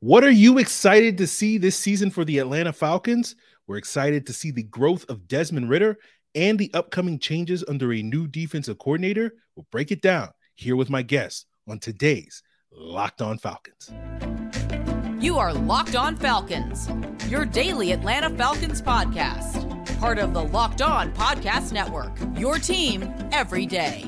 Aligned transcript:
What 0.00 0.22
are 0.22 0.30
you 0.30 0.58
excited 0.58 1.18
to 1.18 1.26
see 1.26 1.58
this 1.58 1.76
season 1.76 2.12
for 2.12 2.24
the 2.24 2.38
Atlanta 2.38 2.72
Falcons? 2.72 3.34
We're 3.66 3.78
excited 3.78 4.28
to 4.28 4.32
see 4.32 4.52
the 4.52 4.62
growth 4.62 5.04
of 5.08 5.26
Desmond 5.26 5.68
Ridder 5.68 5.98
and 6.36 6.56
the 6.56 6.70
upcoming 6.72 7.18
changes 7.18 7.64
under 7.66 7.92
a 7.92 8.00
new 8.00 8.28
defensive 8.28 8.78
coordinator. 8.78 9.32
We'll 9.56 9.66
break 9.72 9.90
it 9.90 10.00
down 10.00 10.28
here 10.54 10.76
with 10.76 10.88
my 10.88 11.02
guests 11.02 11.46
on 11.68 11.80
today's 11.80 12.44
Locked 12.70 13.22
On 13.22 13.38
Falcons. 13.38 13.90
You 15.20 15.36
are 15.36 15.52
Locked 15.52 15.96
On 15.96 16.14
Falcons, 16.14 16.88
your 17.28 17.44
daily 17.44 17.90
Atlanta 17.90 18.30
Falcons 18.30 18.80
podcast, 18.80 19.98
part 19.98 20.20
of 20.20 20.32
the 20.32 20.44
Locked 20.44 20.80
On 20.80 21.12
Podcast 21.14 21.72
Network, 21.72 22.16
your 22.36 22.58
team 22.58 23.12
every 23.32 23.66
day. 23.66 24.04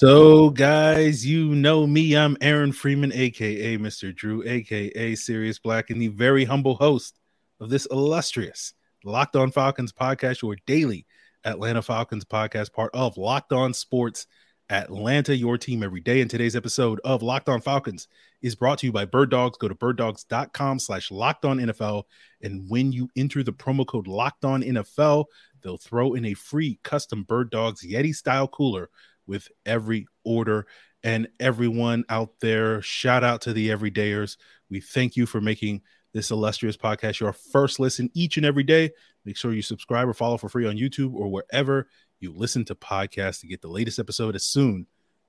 So, 0.00 0.48
guys, 0.48 1.26
you 1.26 1.54
know 1.54 1.86
me. 1.86 2.16
I'm 2.16 2.34
Aaron 2.40 2.72
Freeman, 2.72 3.12
aka 3.12 3.76
Mr. 3.76 4.16
Drew, 4.16 4.42
aka 4.48 5.14
Serious 5.14 5.58
Black, 5.58 5.90
and 5.90 6.00
the 6.00 6.08
very 6.08 6.46
humble 6.46 6.74
host 6.76 7.18
of 7.60 7.68
this 7.68 7.84
illustrious 7.90 8.72
Locked 9.04 9.36
On 9.36 9.50
Falcons 9.50 9.92
podcast, 9.92 10.40
your 10.40 10.56
daily 10.66 11.04
Atlanta 11.44 11.82
Falcons 11.82 12.24
podcast, 12.24 12.72
part 12.72 12.90
of 12.94 13.18
Locked 13.18 13.52
On 13.52 13.74
Sports 13.74 14.26
Atlanta, 14.70 15.36
your 15.36 15.58
team 15.58 15.82
every 15.82 16.00
day. 16.00 16.22
And 16.22 16.30
today's 16.30 16.56
episode 16.56 16.98
of 17.04 17.22
Locked 17.22 17.50
On 17.50 17.60
Falcons 17.60 18.08
is 18.40 18.54
brought 18.54 18.78
to 18.78 18.86
you 18.86 18.92
by 18.92 19.04
Bird 19.04 19.30
Dogs. 19.30 19.58
Go 19.58 19.68
to 19.68 19.74
birddogs.com 19.74 20.78
slash 20.78 21.10
locked 21.10 21.44
on 21.44 21.58
NFL. 21.58 22.04
And 22.40 22.64
when 22.70 22.90
you 22.90 23.10
enter 23.16 23.42
the 23.42 23.52
promo 23.52 23.86
code 23.86 24.06
locked 24.06 24.46
on 24.46 24.62
NFL, 24.62 25.26
they'll 25.60 25.76
throw 25.76 26.14
in 26.14 26.24
a 26.24 26.32
free 26.32 26.80
custom 26.84 27.24
Bird 27.24 27.50
Dogs 27.50 27.84
Yeti 27.86 28.14
style 28.14 28.48
cooler 28.48 28.88
with 29.30 29.48
every 29.64 30.06
order 30.24 30.66
and 31.02 31.28
everyone 31.38 32.04
out 32.10 32.40
there. 32.40 32.82
Shout 32.82 33.24
out 33.24 33.40
to 33.42 33.52
the 33.52 33.70
everydayers. 33.70 34.36
We 34.68 34.80
thank 34.80 35.16
you 35.16 35.24
for 35.24 35.40
making 35.40 35.82
this 36.12 36.32
illustrious 36.32 36.76
podcast 36.76 37.20
your 37.20 37.32
first 37.32 37.78
listen 37.78 38.10
each 38.12 38.36
and 38.36 38.44
every 38.44 38.64
day. 38.64 38.90
Make 39.24 39.36
sure 39.36 39.52
you 39.52 39.62
subscribe 39.62 40.08
or 40.08 40.14
follow 40.14 40.36
for 40.36 40.48
free 40.48 40.66
on 40.66 40.76
YouTube 40.76 41.14
or 41.14 41.28
wherever 41.28 41.88
you 42.18 42.32
listen 42.34 42.64
to 42.66 42.74
podcasts 42.74 43.40
to 43.40 43.46
get 43.46 43.62
the 43.62 43.68
latest 43.68 44.00
episode 44.00 44.34
as 44.34 44.44
soon 44.44 44.86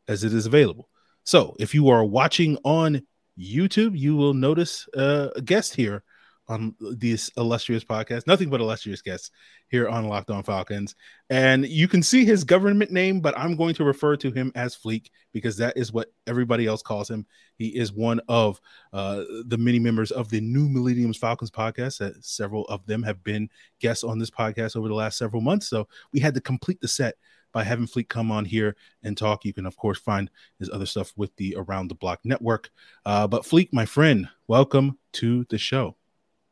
as 0.07 0.23
it 0.23 0.33
is 0.33 0.47
available. 0.47 0.89
So, 1.23 1.55
if 1.59 1.75
you 1.75 1.89
are 1.89 2.03
watching 2.03 2.57
on 2.65 3.03
YouTube, 3.39 3.97
you 3.97 4.15
will 4.15 4.33
notice 4.33 4.87
a 4.95 5.41
guest 5.45 5.75
here 5.75 6.03
on 6.51 6.75
this 6.79 7.31
illustrious 7.37 7.83
podcast. 7.83 8.27
Nothing 8.27 8.49
but 8.49 8.59
illustrious 8.59 9.01
guests 9.01 9.31
here 9.69 9.87
on 9.87 10.07
Locked 10.07 10.29
On 10.29 10.43
Falcons. 10.43 10.95
And 11.29 11.65
you 11.65 11.87
can 11.87 12.03
see 12.03 12.25
his 12.25 12.43
government 12.43 12.91
name, 12.91 13.21
but 13.21 13.37
I'm 13.37 13.55
going 13.55 13.73
to 13.75 13.85
refer 13.85 14.17
to 14.17 14.31
him 14.31 14.51
as 14.53 14.75
Fleek 14.75 15.09
because 15.31 15.55
that 15.57 15.77
is 15.77 15.93
what 15.93 16.11
everybody 16.27 16.67
else 16.67 16.81
calls 16.81 17.09
him. 17.09 17.25
He 17.55 17.69
is 17.69 17.93
one 17.93 18.19
of 18.27 18.59
uh, 18.91 19.23
the 19.45 19.57
many 19.57 19.79
members 19.79 20.11
of 20.11 20.29
the 20.29 20.41
New 20.41 20.67
Millenniums 20.67 21.17
Falcons 21.17 21.51
podcast. 21.51 22.23
Several 22.23 22.65
of 22.65 22.85
them 22.85 23.01
have 23.03 23.23
been 23.23 23.49
guests 23.79 24.03
on 24.03 24.19
this 24.19 24.29
podcast 24.29 24.75
over 24.75 24.89
the 24.89 24.93
last 24.93 25.17
several 25.17 25.41
months. 25.41 25.67
So 25.67 25.87
we 26.11 26.19
had 26.19 26.33
to 26.33 26.41
complete 26.41 26.81
the 26.81 26.87
set 26.89 27.15
by 27.53 27.63
having 27.63 27.87
Fleek 27.87 28.09
come 28.09 28.31
on 28.31 28.45
here 28.45 28.75
and 29.03 29.17
talk. 29.17 29.45
You 29.45 29.53
can, 29.53 29.65
of 29.65 29.77
course, 29.77 29.99
find 29.99 30.29
his 30.59 30.69
other 30.69 30.85
stuff 30.85 31.13
with 31.15 31.35
the 31.37 31.55
Around 31.57 31.87
the 31.87 31.95
Block 31.95 32.19
Network. 32.23 32.71
Uh, 33.05 33.27
but 33.27 33.43
Fleek, 33.43 33.69
my 33.71 33.85
friend, 33.85 34.27
welcome 34.47 34.97
to 35.13 35.45
the 35.49 35.57
show. 35.57 35.95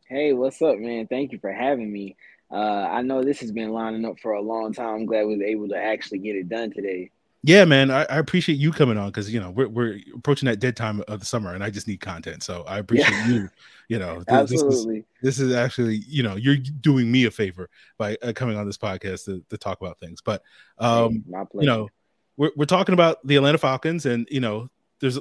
Hey, 0.09 0.33
what's 0.33 0.59
up, 0.63 0.79
man? 0.79 1.05
Thank 1.05 1.31
you 1.31 1.37
for 1.37 1.53
having 1.53 1.93
me. 1.93 2.15
Uh, 2.51 2.55
I 2.89 3.03
know 3.03 3.23
this 3.23 3.41
has 3.41 3.51
been 3.51 3.71
lining 3.71 4.05
up 4.05 4.19
for 4.19 4.31
a 4.31 4.41
long 4.41 4.73
time. 4.73 4.95
I'm 4.95 5.05
glad 5.05 5.27
we 5.27 5.37
were 5.37 5.43
able 5.43 5.69
to 5.69 5.77
actually 5.77 6.17
get 6.17 6.35
it 6.35 6.49
done 6.49 6.71
today. 6.71 7.11
Yeah, 7.43 7.63
man, 7.65 7.91
I, 7.91 8.05
I 8.05 8.17
appreciate 8.17 8.57
you 8.57 8.71
coming 8.71 8.97
on 8.97 9.09
because 9.09 9.31
you 9.31 9.39
know 9.39 9.51
we're 9.51 9.69
we're 9.69 9.99
approaching 10.15 10.47
that 10.47 10.59
dead 10.59 10.75
time 10.75 11.03
of 11.07 11.19
the 11.19 11.27
summer, 11.27 11.53
and 11.53 11.63
I 11.63 11.69
just 11.69 11.87
need 11.87 12.01
content. 12.01 12.41
So 12.41 12.63
I 12.63 12.79
appreciate 12.79 13.11
yeah. 13.11 13.27
you. 13.27 13.49
You 13.87 13.99
know, 13.99 14.23
absolutely. 14.27 15.05
This 15.21 15.37
is, 15.37 15.47
this 15.47 15.47
is, 15.47 15.55
actually 15.55 16.03
you 16.07 16.23
know 16.23 16.35
you're 16.35 16.57
doing 16.57 17.11
me 17.11 17.25
a 17.25 17.31
favor 17.31 17.69
by 17.99 18.17
uh, 18.23 18.33
coming 18.33 18.57
on 18.57 18.65
this 18.65 18.79
podcast 18.79 19.25
to, 19.25 19.43
to 19.51 19.57
talk 19.59 19.79
about 19.79 19.99
things. 19.99 20.21
But 20.21 20.41
um, 20.79 21.23
hey, 21.31 21.43
you 21.53 21.67
know, 21.67 21.87
we're 22.35 22.51
we're 22.55 22.65
talking 22.65 22.93
about 22.93 23.25
the 23.25 23.35
Atlanta 23.35 23.59
Falcons, 23.59 24.07
and 24.07 24.27
you 24.31 24.39
know, 24.39 24.71
there's 25.01 25.19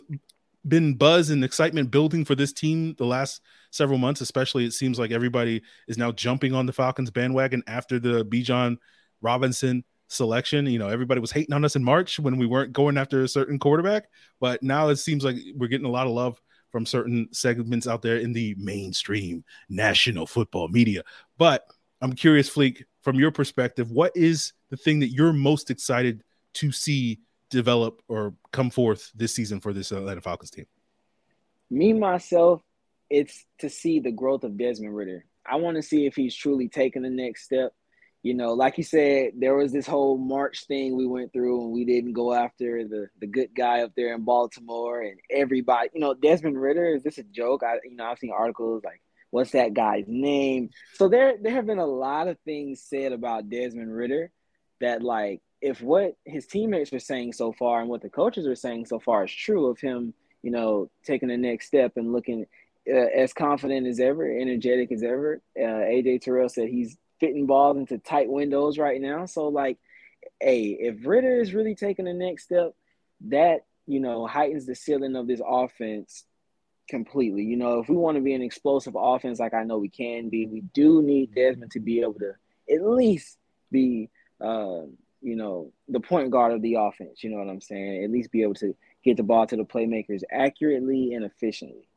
been 0.66 0.94
buzz 0.94 1.28
and 1.28 1.44
excitement 1.44 1.90
building 1.90 2.24
for 2.24 2.34
this 2.34 2.54
team 2.54 2.94
the 2.94 3.06
last 3.06 3.42
several 3.70 3.98
months, 3.98 4.20
especially 4.20 4.64
it 4.64 4.72
seems 4.72 4.98
like 4.98 5.10
everybody 5.10 5.62
is 5.86 5.98
now 5.98 6.12
jumping 6.12 6.54
on 6.54 6.66
the 6.66 6.72
Falcons 6.72 7.10
bandwagon 7.10 7.62
after 7.66 7.98
the 7.98 8.24
Bijan 8.24 8.76
Robinson 9.20 9.84
selection. 10.08 10.66
You 10.66 10.78
know, 10.78 10.88
everybody 10.88 11.20
was 11.20 11.30
hating 11.30 11.54
on 11.54 11.64
us 11.64 11.76
in 11.76 11.84
March 11.84 12.18
when 12.18 12.38
we 12.38 12.46
weren't 12.46 12.72
going 12.72 12.98
after 12.98 13.22
a 13.22 13.28
certain 13.28 13.58
quarterback, 13.58 14.08
but 14.40 14.62
now 14.62 14.88
it 14.88 14.96
seems 14.96 15.24
like 15.24 15.36
we're 15.56 15.68
getting 15.68 15.86
a 15.86 15.90
lot 15.90 16.06
of 16.06 16.12
love 16.12 16.40
from 16.70 16.84
certain 16.84 17.28
segments 17.32 17.86
out 17.86 18.02
there 18.02 18.18
in 18.18 18.32
the 18.32 18.54
mainstream 18.58 19.44
national 19.68 20.26
football 20.26 20.68
media. 20.68 21.02
But 21.38 21.64
I'm 22.00 22.12
curious, 22.12 22.50
Fleek, 22.50 22.84
from 23.02 23.16
your 23.18 23.30
perspective, 23.30 23.90
what 23.90 24.12
is 24.14 24.52
the 24.70 24.76
thing 24.76 25.00
that 25.00 25.08
you're 25.08 25.32
most 25.32 25.70
excited 25.70 26.22
to 26.54 26.72
see 26.72 27.20
develop 27.50 28.02
or 28.08 28.34
come 28.52 28.70
forth 28.70 29.10
this 29.14 29.34
season 29.34 29.60
for 29.60 29.72
this 29.72 29.92
Atlanta 29.92 30.20
Falcons 30.20 30.50
team? 30.50 30.66
Me 31.70 31.92
myself, 31.92 32.62
it's 33.10 33.44
to 33.60 33.68
see 33.68 34.00
the 34.00 34.12
growth 34.12 34.44
of 34.44 34.56
Desmond 34.58 34.94
Ridder. 34.94 35.24
I 35.46 35.56
want 35.56 35.76
to 35.76 35.82
see 35.82 36.06
if 36.06 36.14
he's 36.14 36.34
truly 36.34 36.68
taking 36.68 37.02
the 37.02 37.10
next 37.10 37.44
step. 37.44 37.72
You 38.22 38.34
know, 38.34 38.52
like 38.52 38.76
you 38.78 38.84
said, 38.84 39.32
there 39.38 39.54
was 39.54 39.72
this 39.72 39.86
whole 39.86 40.18
March 40.18 40.66
thing 40.66 40.96
we 40.96 41.06
went 41.06 41.32
through, 41.32 41.62
and 41.62 41.72
we 41.72 41.84
didn't 41.84 42.12
go 42.12 42.34
after 42.34 42.86
the 42.86 43.08
the 43.20 43.26
good 43.26 43.54
guy 43.54 43.82
up 43.82 43.92
there 43.96 44.14
in 44.14 44.24
Baltimore, 44.24 45.02
and 45.02 45.18
everybody. 45.30 45.90
You 45.94 46.00
know, 46.00 46.14
Desmond 46.14 46.60
Ridder 46.60 46.94
is 46.94 47.02
this 47.02 47.18
a 47.18 47.22
joke? 47.22 47.62
I 47.62 47.74
you 47.84 47.96
know 47.96 48.04
I've 48.04 48.18
seen 48.18 48.32
articles 48.36 48.82
like, 48.84 49.00
"What's 49.30 49.52
that 49.52 49.72
guy's 49.72 50.04
name?" 50.08 50.70
So 50.94 51.08
there 51.08 51.36
there 51.40 51.52
have 51.52 51.66
been 51.66 51.78
a 51.78 51.86
lot 51.86 52.28
of 52.28 52.38
things 52.40 52.82
said 52.82 53.12
about 53.12 53.48
Desmond 53.48 53.94
Ridder 53.94 54.32
that 54.80 55.02
like 55.02 55.40
if 55.60 55.80
what 55.80 56.16
his 56.24 56.46
teammates 56.46 56.92
were 56.92 56.98
saying 56.98 57.32
so 57.32 57.52
far 57.52 57.80
and 57.80 57.88
what 57.88 58.02
the 58.02 58.08
coaches 58.08 58.46
are 58.46 58.54
saying 58.54 58.86
so 58.86 58.98
far 58.98 59.24
is 59.24 59.32
true 59.32 59.66
of 59.66 59.80
him, 59.80 60.14
you 60.42 60.50
know, 60.50 60.90
taking 61.04 61.28
the 61.28 61.36
next 61.36 61.66
step 61.66 61.92
and 61.96 62.12
looking 62.12 62.46
uh, 62.90 63.08
as 63.14 63.32
confident 63.32 63.86
as 63.86 64.00
ever, 64.00 64.24
energetic 64.24 64.92
as 64.92 65.02
ever. 65.02 65.40
Uh, 65.56 65.60
AJ 65.62 66.22
Terrell 66.22 66.48
said 66.48 66.68
he's 66.68 66.96
fitting 67.20 67.46
balls 67.46 67.76
into 67.76 67.98
tight 67.98 68.28
windows 68.28 68.78
right 68.78 69.00
now. 69.00 69.26
So, 69.26 69.48
like, 69.48 69.78
hey, 70.40 70.76
if 70.80 71.06
Ridder 71.06 71.40
is 71.40 71.54
really 71.54 71.74
taking 71.74 72.06
the 72.06 72.12
next 72.12 72.44
step, 72.44 72.74
that 73.28 73.66
you 73.86 74.00
know 74.00 74.26
heightens 74.26 74.66
the 74.66 74.74
ceiling 74.74 75.16
of 75.16 75.26
this 75.26 75.40
offense 75.46 76.24
completely. 76.88 77.42
You 77.42 77.56
know, 77.56 77.80
if 77.80 77.88
we 77.88 77.96
want 77.96 78.16
to 78.16 78.22
be 78.22 78.34
an 78.34 78.42
explosive 78.42 78.96
offense, 78.96 79.38
like 79.38 79.54
I 79.54 79.64
know 79.64 79.78
we 79.78 79.90
can 79.90 80.28
be, 80.28 80.46
we 80.46 80.62
do 80.72 81.02
need 81.02 81.34
Desmond 81.34 81.72
to 81.72 81.80
be 81.80 82.00
able 82.00 82.14
to 82.14 82.32
at 82.70 82.82
least 82.82 83.38
be. 83.70 84.10
Um, 84.40 84.96
you 85.20 85.34
know, 85.34 85.72
the 85.88 86.00
point 86.00 86.30
guard 86.30 86.52
of 86.52 86.62
the 86.62 86.74
offense. 86.74 87.24
You 87.24 87.30
know 87.30 87.38
what 87.38 87.48
I'm 87.48 87.60
saying? 87.60 88.04
At 88.04 88.10
least 88.10 88.30
be 88.30 88.42
able 88.42 88.54
to 88.54 88.74
get 89.04 89.16
the 89.16 89.22
ball 89.22 89.46
to 89.46 89.56
the 89.56 89.64
playmakers 89.64 90.22
accurately 90.30 91.14
and 91.14 91.24
efficiently. 91.24 91.88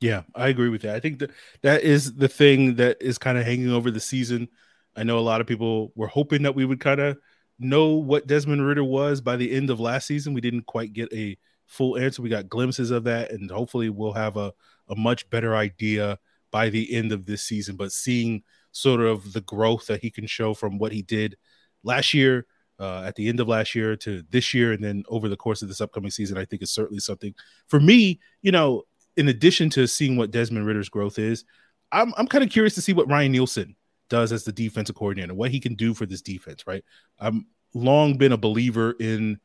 Yeah, 0.00 0.22
I 0.34 0.48
agree 0.48 0.68
with 0.68 0.82
that. 0.82 0.94
I 0.94 1.00
think 1.00 1.20
that 1.20 1.30
that 1.62 1.82
is 1.82 2.14
the 2.14 2.28
thing 2.28 2.76
that 2.76 2.98
is 3.00 3.16
kind 3.18 3.38
of 3.38 3.46
hanging 3.46 3.70
over 3.70 3.90
the 3.90 4.00
season. 4.00 4.48
I 4.94 5.02
know 5.02 5.18
a 5.18 5.20
lot 5.20 5.40
of 5.40 5.46
people 5.46 5.92
were 5.94 6.06
hoping 6.06 6.42
that 6.42 6.54
we 6.54 6.64
would 6.64 6.80
kind 6.80 7.00
of 7.00 7.18
know 7.58 7.94
what 7.94 8.26
Desmond 8.26 8.66
Ridder 8.66 8.84
was 8.84 9.20
by 9.20 9.36
the 9.36 9.50
end 9.52 9.70
of 9.70 9.80
last 9.80 10.06
season. 10.06 10.34
We 10.34 10.42
didn't 10.42 10.66
quite 10.66 10.92
get 10.92 11.10
a 11.14 11.38
full 11.64 11.96
answer. 11.96 12.20
We 12.20 12.28
got 12.28 12.48
glimpses 12.48 12.90
of 12.90 13.04
that, 13.04 13.30
and 13.30 13.50
hopefully 13.50 13.88
we'll 13.88 14.12
have 14.12 14.36
a, 14.36 14.52
a 14.88 14.96
much 14.96 15.28
better 15.30 15.56
idea 15.56 16.18
by 16.50 16.68
the 16.68 16.94
end 16.94 17.12
of 17.12 17.24
this 17.24 17.42
season. 17.42 17.76
But 17.76 17.92
seeing 17.92 18.42
sort 18.72 19.00
of 19.00 19.32
the 19.32 19.40
growth 19.40 19.86
that 19.86 20.02
he 20.02 20.10
can 20.10 20.26
show 20.26 20.52
from 20.52 20.78
what 20.78 20.92
he 20.92 21.00
did 21.00 21.36
last 21.82 22.12
year 22.12 22.46
uh, 22.78 23.02
at 23.06 23.14
the 23.14 23.28
end 23.28 23.40
of 23.40 23.48
last 23.48 23.74
year 23.74 23.96
to 23.96 24.22
this 24.28 24.52
year, 24.52 24.72
and 24.72 24.84
then 24.84 25.04
over 25.08 25.28
the 25.30 25.36
course 25.36 25.62
of 25.62 25.68
this 25.68 25.80
upcoming 25.80 26.10
season, 26.10 26.36
I 26.36 26.44
think 26.44 26.60
is 26.60 26.70
certainly 26.70 27.00
something 27.00 27.34
for 27.68 27.80
me. 27.80 28.20
You 28.42 28.52
know, 28.52 28.82
in 29.16 29.28
addition 29.28 29.70
to 29.70 29.86
seeing 29.86 30.16
what 30.16 30.30
Desmond 30.30 30.66
Ridder's 30.66 30.88
growth 30.88 31.18
is, 31.18 31.44
I'm 31.92 32.12
I'm 32.16 32.26
kind 32.26 32.44
of 32.44 32.50
curious 32.50 32.74
to 32.74 32.82
see 32.82 32.92
what 32.92 33.08
Ryan 33.08 33.32
Nielsen 33.32 33.76
does 34.08 34.32
as 34.32 34.44
the 34.44 34.52
defensive 34.52 34.96
coordinator, 34.96 35.34
what 35.34 35.50
he 35.50 35.60
can 35.60 35.74
do 35.74 35.94
for 35.94 36.06
this 36.06 36.22
defense. 36.22 36.66
Right, 36.66 36.84
I'm 37.18 37.46
long 37.74 38.18
been 38.18 38.32
a 38.32 38.36
believer 38.36 38.94
in, 39.00 39.38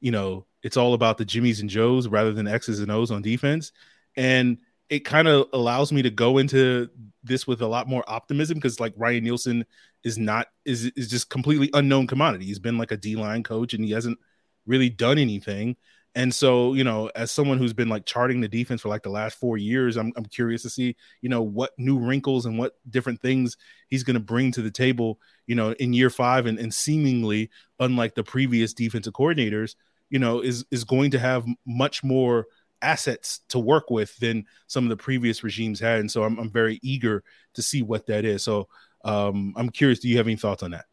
you 0.00 0.10
know, 0.10 0.46
it's 0.62 0.76
all 0.76 0.94
about 0.94 1.18
the 1.18 1.24
Jimmys 1.24 1.60
and 1.60 1.70
Joes 1.70 2.08
rather 2.08 2.32
than 2.32 2.48
X's 2.48 2.80
and 2.80 2.90
O's 2.90 3.10
on 3.10 3.22
defense, 3.22 3.72
and 4.16 4.58
it 4.88 5.04
kind 5.04 5.28
of 5.28 5.48
allows 5.52 5.92
me 5.92 6.02
to 6.02 6.10
go 6.10 6.38
into 6.38 6.88
this 7.22 7.46
with 7.46 7.60
a 7.60 7.66
lot 7.66 7.88
more 7.88 8.04
optimism 8.06 8.56
because 8.56 8.80
like 8.80 8.94
Ryan 8.96 9.24
Nielsen 9.24 9.66
is 10.02 10.16
not 10.16 10.48
is 10.64 10.86
is 10.96 11.10
just 11.10 11.28
completely 11.28 11.70
unknown 11.74 12.06
commodity. 12.06 12.46
He's 12.46 12.58
been 12.58 12.78
like 12.78 12.92
a 12.92 12.96
D 12.96 13.16
line 13.16 13.42
coach 13.42 13.74
and 13.74 13.84
he 13.84 13.90
hasn't 13.90 14.18
really 14.66 14.88
done 14.88 15.18
anything. 15.18 15.76
And 16.14 16.34
so, 16.34 16.74
you 16.74 16.84
know, 16.84 17.10
as 17.14 17.30
someone 17.30 17.58
who's 17.58 17.72
been 17.72 17.88
like 17.88 18.04
charting 18.04 18.40
the 18.40 18.48
defense 18.48 18.80
for 18.80 18.88
like 18.88 19.02
the 19.02 19.10
last 19.10 19.38
four 19.38 19.56
years, 19.56 19.96
I'm, 19.96 20.12
I'm 20.16 20.24
curious 20.24 20.62
to 20.62 20.70
see, 20.70 20.96
you 21.20 21.28
know, 21.28 21.42
what 21.42 21.78
new 21.78 21.98
wrinkles 21.98 22.46
and 22.46 22.58
what 22.58 22.76
different 22.90 23.20
things 23.20 23.56
he's 23.88 24.02
going 24.02 24.14
to 24.14 24.20
bring 24.20 24.50
to 24.52 24.62
the 24.62 24.70
table, 24.70 25.20
you 25.46 25.54
know, 25.54 25.72
in 25.72 25.92
year 25.92 26.10
five. 26.10 26.46
And, 26.46 26.58
and 26.58 26.74
seemingly, 26.74 27.50
unlike 27.78 28.14
the 28.14 28.24
previous 28.24 28.72
defensive 28.72 29.12
coordinators, 29.12 29.76
you 30.10 30.18
know, 30.18 30.40
is 30.40 30.64
is 30.70 30.84
going 30.84 31.10
to 31.12 31.18
have 31.18 31.46
much 31.66 32.02
more 32.02 32.46
assets 32.80 33.40
to 33.48 33.58
work 33.58 33.90
with 33.90 34.16
than 34.18 34.46
some 34.66 34.84
of 34.84 34.90
the 34.90 34.96
previous 34.96 35.44
regimes 35.44 35.78
had. 35.78 36.00
And 36.00 36.10
so 36.10 36.24
I'm, 36.24 36.38
I'm 36.38 36.50
very 36.50 36.80
eager 36.82 37.22
to 37.54 37.62
see 37.62 37.82
what 37.82 38.06
that 38.06 38.24
is. 38.24 38.42
So 38.42 38.68
um, 39.04 39.52
I'm 39.56 39.68
curious, 39.68 39.98
do 39.98 40.08
you 40.08 40.16
have 40.16 40.26
any 40.26 40.36
thoughts 40.36 40.62
on 40.62 40.70
that? 40.72 40.86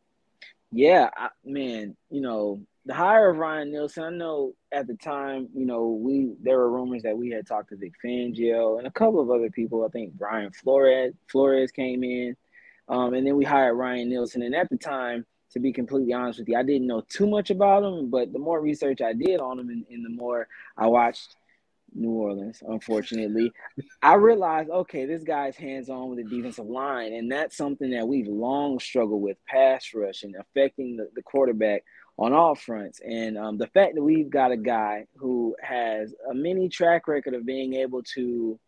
Yeah, 0.72 1.10
I, 1.16 1.30
man, 1.44 1.96
you 2.10 2.22
know, 2.22 2.62
the 2.86 2.94
hire 2.94 3.30
of 3.30 3.38
Ryan 3.38 3.72
Nielsen, 3.72 4.04
I 4.04 4.10
know 4.12 4.54
at 4.72 4.86
the 4.88 4.96
time, 4.96 5.50
you 5.56 5.66
know, 5.66 5.88
we 5.90 6.34
there 6.42 6.58
were 6.58 6.72
rumors 6.72 7.04
that 7.04 7.18
we 7.18 7.32
had 7.32 7.48
talked 7.48 7.70
to 7.70 7.78
Vic 7.78 7.94
Fangio 8.04 8.78
and 8.78 8.88
a 8.88 8.92
couple 8.92 9.20
of 9.20 9.32
other 9.32 9.50
people. 9.50 9.84
I 9.84 9.90
think 9.90 10.14
Brian 10.14 10.52
Flores 10.52 11.14
Flores 11.28 11.72
came 11.72 12.04
in. 12.04 12.36
Um, 12.88 13.16
and 13.16 13.26
then 13.26 13.36
we 13.36 13.46
hired 13.46 13.78
Ryan 13.78 14.10
Nielsen. 14.10 14.44
And 14.44 14.54
at 14.54 14.70
the 14.70 14.78
time, 14.78 15.26
to 15.52 15.60
be 15.60 15.74
completely 15.74 16.14
honest 16.14 16.40
with 16.40 16.50
you, 16.50 16.58
I 16.58 16.64
didn't 16.64 16.86
know 16.86 17.02
too 17.10 17.28
much 17.28 17.50
about 17.50 17.84
him, 17.84 18.10
but 18.10 18.32
the 18.32 18.40
more 18.40 18.62
research 18.62 19.02
I 19.02 19.14
did 19.14 19.40
on 19.40 19.58
him 19.60 19.70
and, 19.70 19.86
and 19.90 20.06
the 20.06 20.10
more 20.10 20.48
I 20.78 20.86
watched 20.86 21.36
New 21.96 22.12
Orleans, 22.12 22.62
unfortunately, 22.68 23.52
I 24.04 24.16
realized, 24.16 24.70
okay, 24.70 25.06
this 25.06 25.24
guy's 25.24 25.56
hands 25.56 25.90
on 25.90 26.10
with 26.10 26.18
the 26.18 26.36
defensive 26.36 26.68
line. 26.68 27.14
And 27.14 27.32
that's 27.32 27.58
something 27.58 27.90
that 27.92 28.08
we've 28.08 28.28
long 28.28 28.80
struggled 28.80 29.22
with 29.22 29.38
pass 29.48 29.92
rush 29.96 30.24
and 30.24 30.36
affecting 30.36 30.98
the, 30.98 31.10
the 31.16 31.24
quarterback 31.24 31.84
on 32.18 32.34
all 32.34 32.56
fronts. 32.56 33.00
And 33.06 33.38
um, 33.38 33.58
the 33.58 33.68
fact 33.68 33.96
that 33.96 34.04
we've 34.04 34.30
got 34.30 34.52
a 34.52 34.58
guy 34.58 35.06
who 35.18 35.56
has 35.62 36.14
a 36.30 36.34
mini 36.34 36.70
track 36.70 37.08
record 37.08 37.34
of 37.34 37.46
being 37.46 37.74
able 37.74 38.04
to 38.16 38.60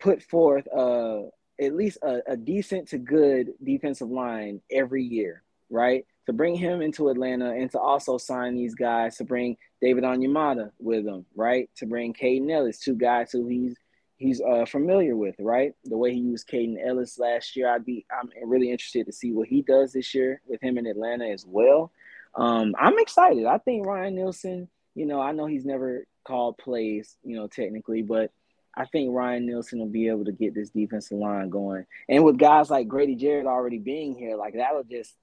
put 0.00 0.22
forth 0.22 0.66
at 0.68 1.74
least 1.74 1.98
a, 2.02 2.20
a 2.26 2.36
decent 2.36 2.88
to 2.88 2.98
good 2.98 3.52
defensive 3.62 4.10
line 4.10 4.60
every 4.70 5.02
year, 5.02 5.42
right? 5.70 6.04
to 6.26 6.32
bring 6.32 6.56
him 6.56 6.82
into 6.82 7.08
Atlanta 7.08 7.52
and 7.52 7.70
to 7.70 7.78
also 7.78 8.18
sign 8.18 8.54
these 8.54 8.74
guys 8.74 9.16
to 9.16 9.24
bring 9.24 9.56
David 9.80 10.04
Onyemata 10.04 10.72
with 10.78 11.06
him, 11.06 11.24
right? 11.34 11.70
To 11.76 11.86
bring 11.86 12.12
Kaden 12.12 12.50
Elliss, 12.50 12.80
two 12.80 12.96
guys 12.96 13.30
who 13.32 13.46
he's 13.46 13.76
he's 14.16 14.40
uh, 14.40 14.64
familiar 14.64 15.14
with, 15.14 15.36
right? 15.38 15.72
The 15.84 15.96
way 15.96 16.12
he 16.12 16.20
used 16.20 16.48
Kaden 16.48 16.84
Elliss 16.84 17.18
last 17.18 17.54
year, 17.54 17.72
I'd 17.72 17.84
be 17.84 18.04
I'm 18.10 18.30
really 18.44 18.70
interested 18.70 19.06
to 19.06 19.12
see 19.12 19.32
what 19.32 19.48
he 19.48 19.62
does 19.62 19.92
this 19.92 20.14
year 20.14 20.40
with 20.46 20.60
him 20.60 20.78
in 20.78 20.86
Atlanta 20.86 21.26
as 21.26 21.44
well. 21.46 21.92
Um, 22.36 22.74
I'm 22.78 22.98
excited. 22.98 23.46
I 23.46 23.58
think 23.58 23.86
Ryan 23.86 24.14
Nielsen, 24.14 24.68
you 24.94 25.06
know, 25.06 25.20
I 25.20 25.32
know 25.32 25.46
he's 25.46 25.64
never 25.64 26.06
called 26.26 26.58
plays, 26.58 27.16
you 27.24 27.36
know, 27.36 27.46
technically, 27.46 28.02
but 28.02 28.30
I 28.76 28.84
think 28.84 29.14
Ryan 29.14 29.46
Nielsen 29.46 29.78
will 29.78 29.86
be 29.86 30.08
able 30.08 30.26
to 30.26 30.32
get 30.32 30.54
this 30.54 30.70
defensive 30.70 31.16
line 31.16 31.48
going. 31.48 31.86
And 32.08 32.24
with 32.24 32.38
guys 32.38 32.68
like 32.68 32.88
Grady 32.88 33.14
Jarrett 33.14 33.46
already 33.46 33.78
being 33.78 34.14
here, 34.14 34.36
like 34.36 34.54
that'll 34.54 34.84
just 34.84 35.14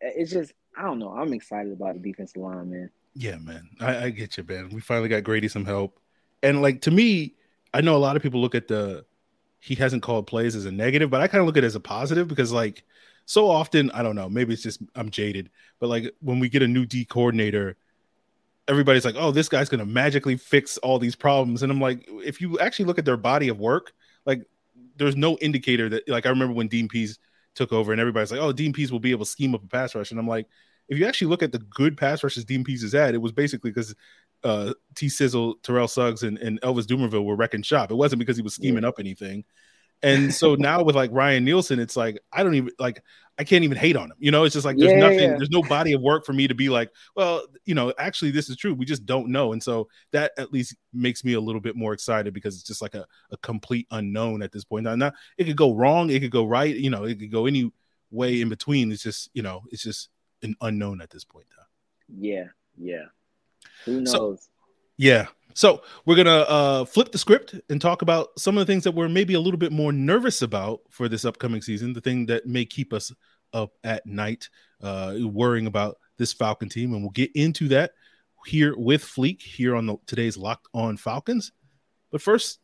it's 0.00 0.30
just 0.30 0.52
I 0.76 0.82
don't 0.82 0.98
know. 0.98 1.12
I'm 1.12 1.32
excited 1.32 1.72
about 1.72 1.94
the 1.94 2.00
defensive 2.00 2.42
line, 2.42 2.70
man. 2.70 2.90
Yeah, 3.14 3.36
man. 3.36 3.68
I, 3.80 4.04
I 4.04 4.10
get 4.10 4.36
you, 4.36 4.44
man. 4.44 4.70
We 4.70 4.80
finally 4.80 5.08
got 5.08 5.24
Grady 5.24 5.48
some 5.48 5.64
help. 5.64 5.98
And 6.42 6.62
like 6.62 6.82
to 6.82 6.90
me, 6.90 7.34
I 7.74 7.82
know 7.82 7.96
a 7.96 7.98
lot 7.98 8.16
of 8.16 8.22
people 8.22 8.40
look 8.40 8.54
at 8.54 8.68
the 8.68 9.04
he 9.60 9.74
hasn't 9.74 10.02
called 10.02 10.26
plays 10.26 10.54
as 10.54 10.64
a 10.64 10.72
negative, 10.72 11.10
but 11.10 11.20
I 11.20 11.28
kind 11.28 11.40
of 11.40 11.46
look 11.46 11.56
at 11.56 11.64
it 11.64 11.66
as 11.66 11.74
a 11.74 11.80
positive 11.80 12.28
because 12.28 12.52
like 12.52 12.84
so 13.26 13.50
often, 13.50 13.90
I 13.90 14.02
don't 14.02 14.16
know, 14.16 14.28
maybe 14.28 14.54
it's 14.54 14.62
just 14.62 14.80
I'm 14.94 15.10
jaded, 15.10 15.50
but 15.78 15.88
like 15.88 16.14
when 16.20 16.40
we 16.40 16.48
get 16.48 16.62
a 16.62 16.68
new 16.68 16.86
D 16.86 17.04
coordinator, 17.04 17.76
everybody's 18.68 19.04
like, 19.04 19.16
"Oh, 19.18 19.30
this 19.30 19.48
guy's 19.48 19.68
going 19.68 19.80
to 19.80 19.86
magically 19.86 20.36
fix 20.36 20.78
all 20.78 20.98
these 20.98 21.16
problems." 21.16 21.62
And 21.62 21.70
I'm 21.70 21.80
like, 21.80 22.08
if 22.24 22.40
you 22.40 22.58
actually 22.58 22.86
look 22.86 22.98
at 22.98 23.04
their 23.04 23.16
body 23.16 23.48
of 23.48 23.58
work, 23.58 23.92
like 24.24 24.46
there's 24.96 25.16
no 25.16 25.36
indicator 25.38 25.88
that 25.90 26.08
like 26.08 26.24
I 26.26 26.30
remember 26.30 26.54
when 26.54 26.68
Dean 26.68 26.88
Pees 26.88 27.18
took 27.54 27.72
over, 27.72 27.92
and 27.92 28.00
everybody's 28.00 28.30
like, 28.30 28.40
"Oh, 28.40 28.52
Dean 28.52 28.72
Pees 28.72 28.90
will 28.90 29.00
be 29.00 29.10
able 29.10 29.24
to 29.24 29.30
scheme 29.30 29.54
up 29.54 29.64
a 29.64 29.68
pass 29.68 29.94
rush," 29.94 30.10
and 30.10 30.20
I'm 30.20 30.28
like, 30.28 30.46
if 30.88 30.98
you 30.98 31.06
actually 31.06 31.28
look 31.28 31.42
at 31.42 31.52
the 31.52 31.58
good 31.58 31.96
pass 31.96 32.22
rushes 32.22 32.44
Dean 32.44 32.64
Pees 32.64 32.82
has 32.82 32.92
had, 32.92 33.14
it 33.14 33.18
was 33.18 33.32
basically 33.32 33.70
because 33.70 33.94
uh, 34.44 34.72
T 34.94 35.08
Sizzle, 35.08 35.56
Terrell 35.62 35.88
Suggs, 35.88 36.22
and, 36.22 36.38
and 36.38 36.60
Elvis 36.60 36.86
Dumervil 36.86 37.24
were 37.24 37.36
wrecking 37.36 37.62
shop. 37.62 37.90
It 37.90 37.96
wasn't 37.96 38.20
because 38.20 38.36
he 38.36 38.42
was 38.42 38.54
scheming 38.54 38.82
yeah. 38.82 38.88
up 38.88 38.96
anything. 38.98 39.44
And 40.02 40.32
so 40.40 40.54
now 40.54 40.82
with 40.82 40.96
like 40.96 41.10
Ryan 41.12 41.44
Nielsen, 41.44 41.78
it's 41.78 41.96
like 41.96 42.18
I 42.32 42.42
don't 42.42 42.54
even 42.54 42.70
like 42.78 43.02
I 43.38 43.44
can't 43.44 43.64
even 43.64 43.76
hate 43.76 43.96
on 43.96 44.10
him. 44.10 44.16
You 44.18 44.30
know, 44.30 44.44
it's 44.44 44.54
just 44.54 44.64
like 44.64 44.78
there's 44.78 44.92
yeah, 44.92 44.98
nothing, 44.98 45.18
yeah. 45.18 45.36
there's 45.36 45.50
no 45.50 45.62
body 45.62 45.92
of 45.92 46.00
work 46.00 46.24
for 46.24 46.32
me 46.32 46.48
to 46.48 46.54
be 46.54 46.70
like, 46.70 46.90
well, 47.14 47.46
you 47.66 47.74
know, 47.74 47.92
actually 47.98 48.30
this 48.30 48.48
is 48.48 48.56
true. 48.56 48.72
We 48.72 48.86
just 48.86 49.04
don't 49.04 49.28
know. 49.28 49.52
And 49.52 49.62
so 49.62 49.88
that 50.12 50.32
at 50.38 50.52
least 50.52 50.74
makes 50.94 51.22
me 51.22 51.34
a 51.34 51.40
little 51.40 51.60
bit 51.60 51.76
more 51.76 51.92
excited 51.92 52.32
because 52.32 52.54
it's 52.54 52.64
just 52.66 52.80
like 52.80 52.94
a, 52.94 53.06
a 53.30 53.36
complete 53.38 53.86
unknown 53.90 54.42
at 54.42 54.52
this 54.52 54.64
point. 54.64 54.84
Now, 54.84 54.94
now 54.94 55.12
it 55.36 55.44
could 55.44 55.56
go 55.56 55.74
wrong, 55.74 56.08
it 56.08 56.20
could 56.20 56.30
go 56.30 56.46
right, 56.46 56.74
you 56.74 56.88
know, 56.88 57.04
it 57.04 57.18
could 57.18 57.30
go 57.30 57.44
any 57.44 57.70
way 58.10 58.40
in 58.40 58.48
between. 58.48 58.90
It's 58.90 59.02
just, 59.02 59.28
you 59.34 59.42
know, 59.42 59.62
it's 59.70 59.82
just 59.82 60.08
an 60.42 60.54
unknown 60.62 61.02
at 61.02 61.10
this 61.10 61.24
point. 61.24 61.46
Though. 61.50 62.16
Yeah, 62.18 62.46
yeah. 62.78 63.04
Who 63.84 64.00
knows? 64.00 64.12
So, 64.12 64.38
yeah. 64.96 65.26
So 65.56 65.80
we're 66.04 66.16
gonna 66.16 66.30
uh, 66.30 66.84
flip 66.84 67.12
the 67.12 67.18
script 67.18 67.54
and 67.70 67.80
talk 67.80 68.02
about 68.02 68.38
some 68.38 68.58
of 68.58 68.66
the 68.66 68.70
things 68.70 68.84
that 68.84 68.92
we're 68.92 69.08
maybe 69.08 69.32
a 69.32 69.40
little 69.40 69.56
bit 69.56 69.72
more 69.72 69.90
nervous 69.90 70.42
about 70.42 70.80
for 70.90 71.08
this 71.08 71.24
upcoming 71.24 71.62
season. 71.62 71.94
The 71.94 72.02
thing 72.02 72.26
that 72.26 72.44
may 72.44 72.66
keep 72.66 72.92
us 72.92 73.10
up 73.54 73.72
at 73.82 74.04
night, 74.04 74.50
uh, 74.82 75.16
worrying 75.22 75.66
about 75.66 75.96
this 76.18 76.34
Falcon 76.34 76.68
team, 76.68 76.92
and 76.92 77.00
we'll 77.00 77.10
get 77.10 77.30
into 77.34 77.68
that 77.68 77.92
here 78.44 78.76
with 78.76 79.02
Fleek 79.02 79.40
here 79.40 79.74
on 79.74 79.86
the 79.86 79.96
today's 80.06 80.36
Locked 80.36 80.68
On 80.74 80.98
Falcons. 80.98 81.52
But 82.12 82.20
first, 82.20 82.58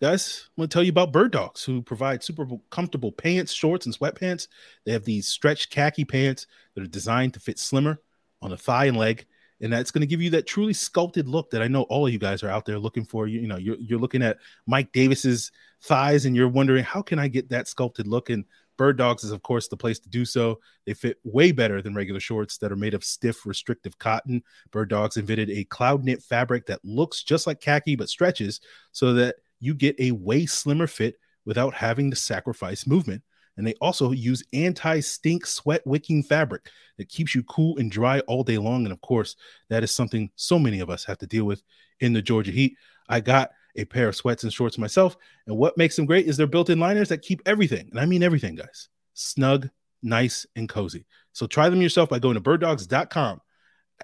guys, 0.00 0.48
I 0.48 0.62
want 0.62 0.72
to 0.72 0.74
tell 0.74 0.82
you 0.82 0.90
about 0.90 1.12
Bird 1.12 1.30
Dogs, 1.30 1.62
who 1.62 1.80
provide 1.80 2.24
super 2.24 2.44
comfortable 2.70 3.12
pants, 3.12 3.52
shorts, 3.52 3.86
and 3.86 3.96
sweatpants. 3.96 4.48
They 4.84 4.90
have 4.90 5.04
these 5.04 5.28
stretched 5.28 5.70
khaki 5.70 6.04
pants 6.04 6.48
that 6.74 6.82
are 6.82 6.88
designed 6.88 7.34
to 7.34 7.40
fit 7.40 7.60
slimmer 7.60 8.00
on 8.40 8.50
the 8.50 8.56
thigh 8.56 8.86
and 8.86 8.96
leg 8.96 9.26
and 9.62 9.72
that's 9.72 9.92
going 9.92 10.00
to 10.00 10.06
give 10.06 10.20
you 10.20 10.30
that 10.30 10.46
truly 10.46 10.72
sculpted 10.72 11.28
look 11.28 11.50
that 11.50 11.62
I 11.62 11.68
know 11.68 11.82
all 11.82 12.06
of 12.06 12.12
you 12.12 12.18
guys 12.18 12.42
are 12.42 12.50
out 12.50 12.66
there 12.66 12.78
looking 12.78 13.04
for. 13.04 13.28
You, 13.28 13.40
you 13.40 13.46
know, 13.46 13.56
you're, 13.56 13.76
you're 13.76 13.98
looking 13.98 14.22
at 14.22 14.38
Mike 14.66 14.92
Davis's 14.92 15.52
thighs 15.82 16.26
and 16.26 16.34
you're 16.34 16.48
wondering 16.48 16.82
how 16.82 17.00
can 17.00 17.20
I 17.20 17.28
get 17.28 17.48
that 17.50 17.68
sculpted 17.68 18.08
look? 18.08 18.28
And 18.28 18.44
Bird 18.76 18.98
Dogs 18.98 19.22
is 19.22 19.30
of 19.30 19.42
course 19.42 19.68
the 19.68 19.76
place 19.76 20.00
to 20.00 20.08
do 20.08 20.24
so. 20.24 20.58
They 20.84 20.94
fit 20.94 21.18
way 21.22 21.52
better 21.52 21.80
than 21.80 21.94
regular 21.94 22.18
shorts 22.18 22.58
that 22.58 22.72
are 22.72 22.76
made 22.76 22.94
of 22.94 23.04
stiff, 23.04 23.46
restrictive 23.46 23.96
cotton. 23.98 24.42
Bird 24.72 24.90
Dogs 24.90 25.16
invented 25.16 25.50
a 25.50 25.64
cloud 25.64 26.02
knit 26.02 26.22
fabric 26.22 26.66
that 26.66 26.84
looks 26.84 27.22
just 27.22 27.46
like 27.46 27.60
khaki 27.60 27.94
but 27.94 28.08
stretches 28.08 28.60
so 28.90 29.14
that 29.14 29.36
you 29.60 29.74
get 29.74 29.94
a 30.00 30.10
way 30.10 30.44
slimmer 30.44 30.88
fit 30.88 31.20
without 31.44 31.72
having 31.72 32.10
to 32.10 32.16
sacrifice 32.16 32.86
movement. 32.86 33.22
And 33.56 33.66
they 33.66 33.74
also 33.80 34.12
use 34.12 34.42
anti 34.52 35.00
stink 35.00 35.46
sweat 35.46 35.86
wicking 35.86 36.22
fabric 36.22 36.70
that 36.98 37.08
keeps 37.08 37.34
you 37.34 37.42
cool 37.44 37.78
and 37.78 37.90
dry 37.90 38.20
all 38.20 38.44
day 38.44 38.58
long. 38.58 38.84
And 38.84 38.92
of 38.92 39.00
course, 39.00 39.36
that 39.68 39.82
is 39.82 39.90
something 39.90 40.30
so 40.36 40.58
many 40.58 40.80
of 40.80 40.90
us 40.90 41.04
have 41.04 41.18
to 41.18 41.26
deal 41.26 41.44
with 41.44 41.62
in 42.00 42.12
the 42.12 42.22
Georgia 42.22 42.50
heat. 42.50 42.76
I 43.08 43.20
got 43.20 43.50
a 43.76 43.84
pair 43.84 44.08
of 44.08 44.16
sweats 44.16 44.42
and 44.42 44.52
shorts 44.52 44.78
myself. 44.78 45.16
And 45.46 45.56
what 45.56 45.78
makes 45.78 45.96
them 45.96 46.06
great 46.06 46.26
is 46.26 46.36
their 46.36 46.46
built 46.46 46.70
in 46.70 46.80
liners 46.80 47.08
that 47.08 47.22
keep 47.22 47.42
everything, 47.46 47.88
and 47.90 48.00
I 48.00 48.06
mean 48.06 48.22
everything, 48.22 48.54
guys, 48.54 48.88
snug, 49.14 49.68
nice, 50.02 50.46
and 50.56 50.68
cozy. 50.68 51.06
So 51.32 51.46
try 51.46 51.68
them 51.68 51.80
yourself 51.80 52.08
by 52.08 52.18
going 52.18 52.34
to 52.34 52.40
birddogs.com 52.40 53.40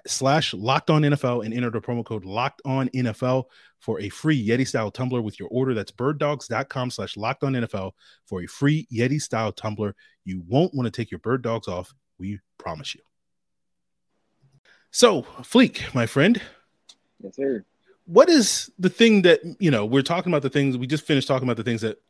slash 0.07 0.53
locked 0.53 0.89
on 0.89 1.01
NFL 1.01 1.45
and 1.45 1.53
enter 1.53 1.69
the 1.69 1.81
promo 1.81 2.05
code 2.05 2.25
locked 2.25 2.61
on 2.65 2.89
NFL 2.89 3.45
for 3.79 3.99
a 4.01 4.09
free 4.09 4.47
Yeti 4.47 4.67
style 4.67 4.91
tumbler 4.91 5.21
with 5.21 5.39
your 5.39 5.49
order. 5.49 5.73
That's 5.73 5.91
birddogs.com 5.91 6.91
slash 6.91 7.17
locked 7.17 7.43
on 7.43 7.53
NFL 7.53 7.91
for 8.25 8.41
a 8.41 8.47
free 8.47 8.87
Yeti 8.91 9.21
style 9.21 9.51
tumbler. 9.51 9.95
You 10.25 10.43
won't 10.47 10.73
want 10.73 10.85
to 10.85 10.91
take 10.91 11.11
your 11.11 11.19
bird 11.19 11.41
dogs 11.41 11.67
off. 11.67 11.93
We 12.17 12.39
promise 12.57 12.95
you. 12.95 13.01
So, 14.91 15.23
Fleek, 15.41 15.93
my 15.93 16.05
friend. 16.05 16.41
Yes, 17.21 17.35
sir. 17.35 17.63
What 18.05 18.27
is 18.27 18.71
the 18.79 18.89
thing 18.89 19.21
that, 19.21 19.39
you 19.59 19.69
know, 19.69 19.85
we're 19.85 20.01
talking 20.01 20.31
about 20.31 20.41
the 20.41 20.49
things 20.49 20.77
we 20.77 20.87
just 20.87 21.05
finished 21.05 21.27
talking 21.27 21.47
about 21.47 21.57
the 21.57 21.63
things 21.63 21.81
that 21.81 22.01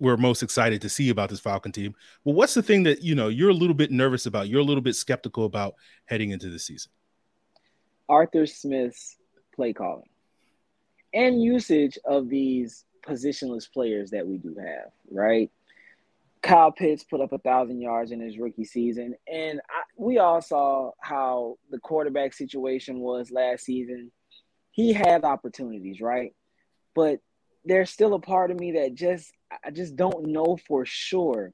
we're 0.00 0.16
most 0.16 0.42
excited 0.42 0.80
to 0.80 0.88
see 0.88 1.10
about 1.10 1.28
this 1.28 1.40
Falcon 1.40 1.70
team. 1.70 1.94
Well, 2.24 2.34
what's 2.34 2.54
the 2.54 2.62
thing 2.62 2.82
that, 2.84 3.02
you 3.02 3.14
know, 3.14 3.28
you're 3.28 3.50
a 3.50 3.54
little 3.54 3.74
bit 3.74 3.90
nervous 3.90 4.26
about? 4.26 4.48
You're 4.48 4.62
a 4.62 4.64
little 4.64 4.80
bit 4.80 4.96
skeptical 4.96 5.44
about 5.44 5.74
heading 6.06 6.30
into 6.30 6.48
the 6.48 6.58
season? 6.58 6.90
Arthur 8.10 8.44
Smith's 8.44 9.16
play 9.54 9.72
calling 9.72 10.08
and 11.14 11.42
usage 11.42 11.98
of 12.04 12.28
these 12.28 12.84
positionless 13.06 13.70
players 13.72 14.10
that 14.10 14.26
we 14.26 14.36
do 14.36 14.54
have, 14.56 14.90
right? 15.10 15.50
Kyle 16.42 16.72
Pitts 16.72 17.04
put 17.04 17.20
up 17.20 17.32
a 17.32 17.38
thousand 17.38 17.80
yards 17.80 18.12
in 18.12 18.20
his 18.20 18.38
rookie 18.38 18.64
season, 18.64 19.14
and 19.30 19.60
I, 19.68 19.82
we 19.96 20.18
all 20.18 20.40
saw 20.40 20.92
how 21.00 21.58
the 21.70 21.78
quarterback 21.78 22.32
situation 22.32 23.00
was 23.00 23.30
last 23.30 23.64
season. 23.64 24.10
He 24.70 24.92
had 24.92 25.24
opportunities, 25.24 26.00
right? 26.00 26.34
But 26.94 27.20
there's 27.64 27.90
still 27.90 28.14
a 28.14 28.20
part 28.20 28.50
of 28.50 28.58
me 28.58 28.72
that 28.72 28.94
just 28.94 29.32
I 29.64 29.70
just 29.70 29.96
don't 29.96 30.28
know 30.28 30.58
for 30.66 30.86
sure 30.86 31.52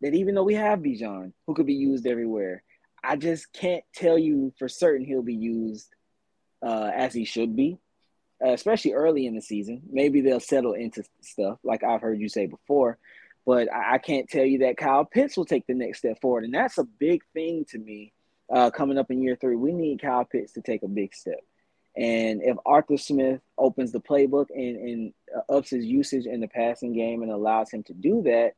that 0.00 0.14
even 0.14 0.34
though 0.34 0.44
we 0.44 0.54
have 0.54 0.80
Bijan, 0.80 1.32
who 1.46 1.54
could 1.54 1.66
be 1.66 1.74
used 1.74 2.06
everywhere, 2.06 2.62
I 3.04 3.16
just 3.16 3.52
can't 3.52 3.84
tell 3.94 4.18
you 4.18 4.52
for 4.58 4.68
certain 4.68 5.06
he'll 5.06 5.22
be 5.22 5.34
used 5.34 5.88
uh, 6.66 6.90
as 6.94 7.14
he 7.14 7.24
should 7.24 7.56
be. 7.56 7.78
uh, 8.44 8.52
especially 8.52 8.92
early 8.92 9.26
in 9.26 9.34
the 9.34 9.40
season. 9.42 9.82
Maybe 9.90 10.20
they'll 10.20 10.40
settle 10.40 10.74
into 10.74 11.04
stuff 11.22 11.58
like 11.64 11.82
I've 11.84 12.00
heard 12.00 12.20
you 12.20 12.28
say 12.28 12.46
before, 12.46 12.98
but 13.46 13.72
I, 13.72 13.94
I 13.94 13.98
can't 13.98 14.28
tell 14.28 14.44
you 14.44 14.58
that 14.60 14.76
Kyle 14.76 15.04
Pitts 15.04 15.36
will 15.36 15.44
take 15.44 15.66
the 15.66 15.74
next 15.74 15.98
step 15.98 16.20
forward, 16.20 16.44
and 16.44 16.54
that's 16.54 16.78
a 16.78 16.84
big 16.84 17.22
thing 17.32 17.64
to 17.70 17.78
me 17.78 18.12
uh, 18.52 18.70
coming 18.70 18.98
up 18.98 19.10
in 19.10 19.22
year 19.22 19.36
three. 19.40 19.56
We 19.56 19.72
need 19.72 20.02
Kyle 20.02 20.24
Pitts 20.24 20.52
to 20.54 20.62
take 20.62 20.82
a 20.82 20.88
big 20.88 21.14
step. 21.14 21.40
And 21.96 22.42
if 22.42 22.56
Arthur 22.66 22.96
Smith 22.96 23.40
opens 23.56 23.92
the 23.92 24.00
playbook 24.00 24.46
and, 24.50 24.76
and 24.76 25.14
uh, 25.34 25.52
ups 25.56 25.70
his 25.70 25.84
usage 25.84 26.26
in 26.26 26.40
the 26.40 26.48
passing 26.48 26.92
game 26.92 27.22
and 27.22 27.30
allows 27.30 27.70
him 27.70 27.84
to 27.84 27.94
do 27.94 28.22
that, 28.22 28.54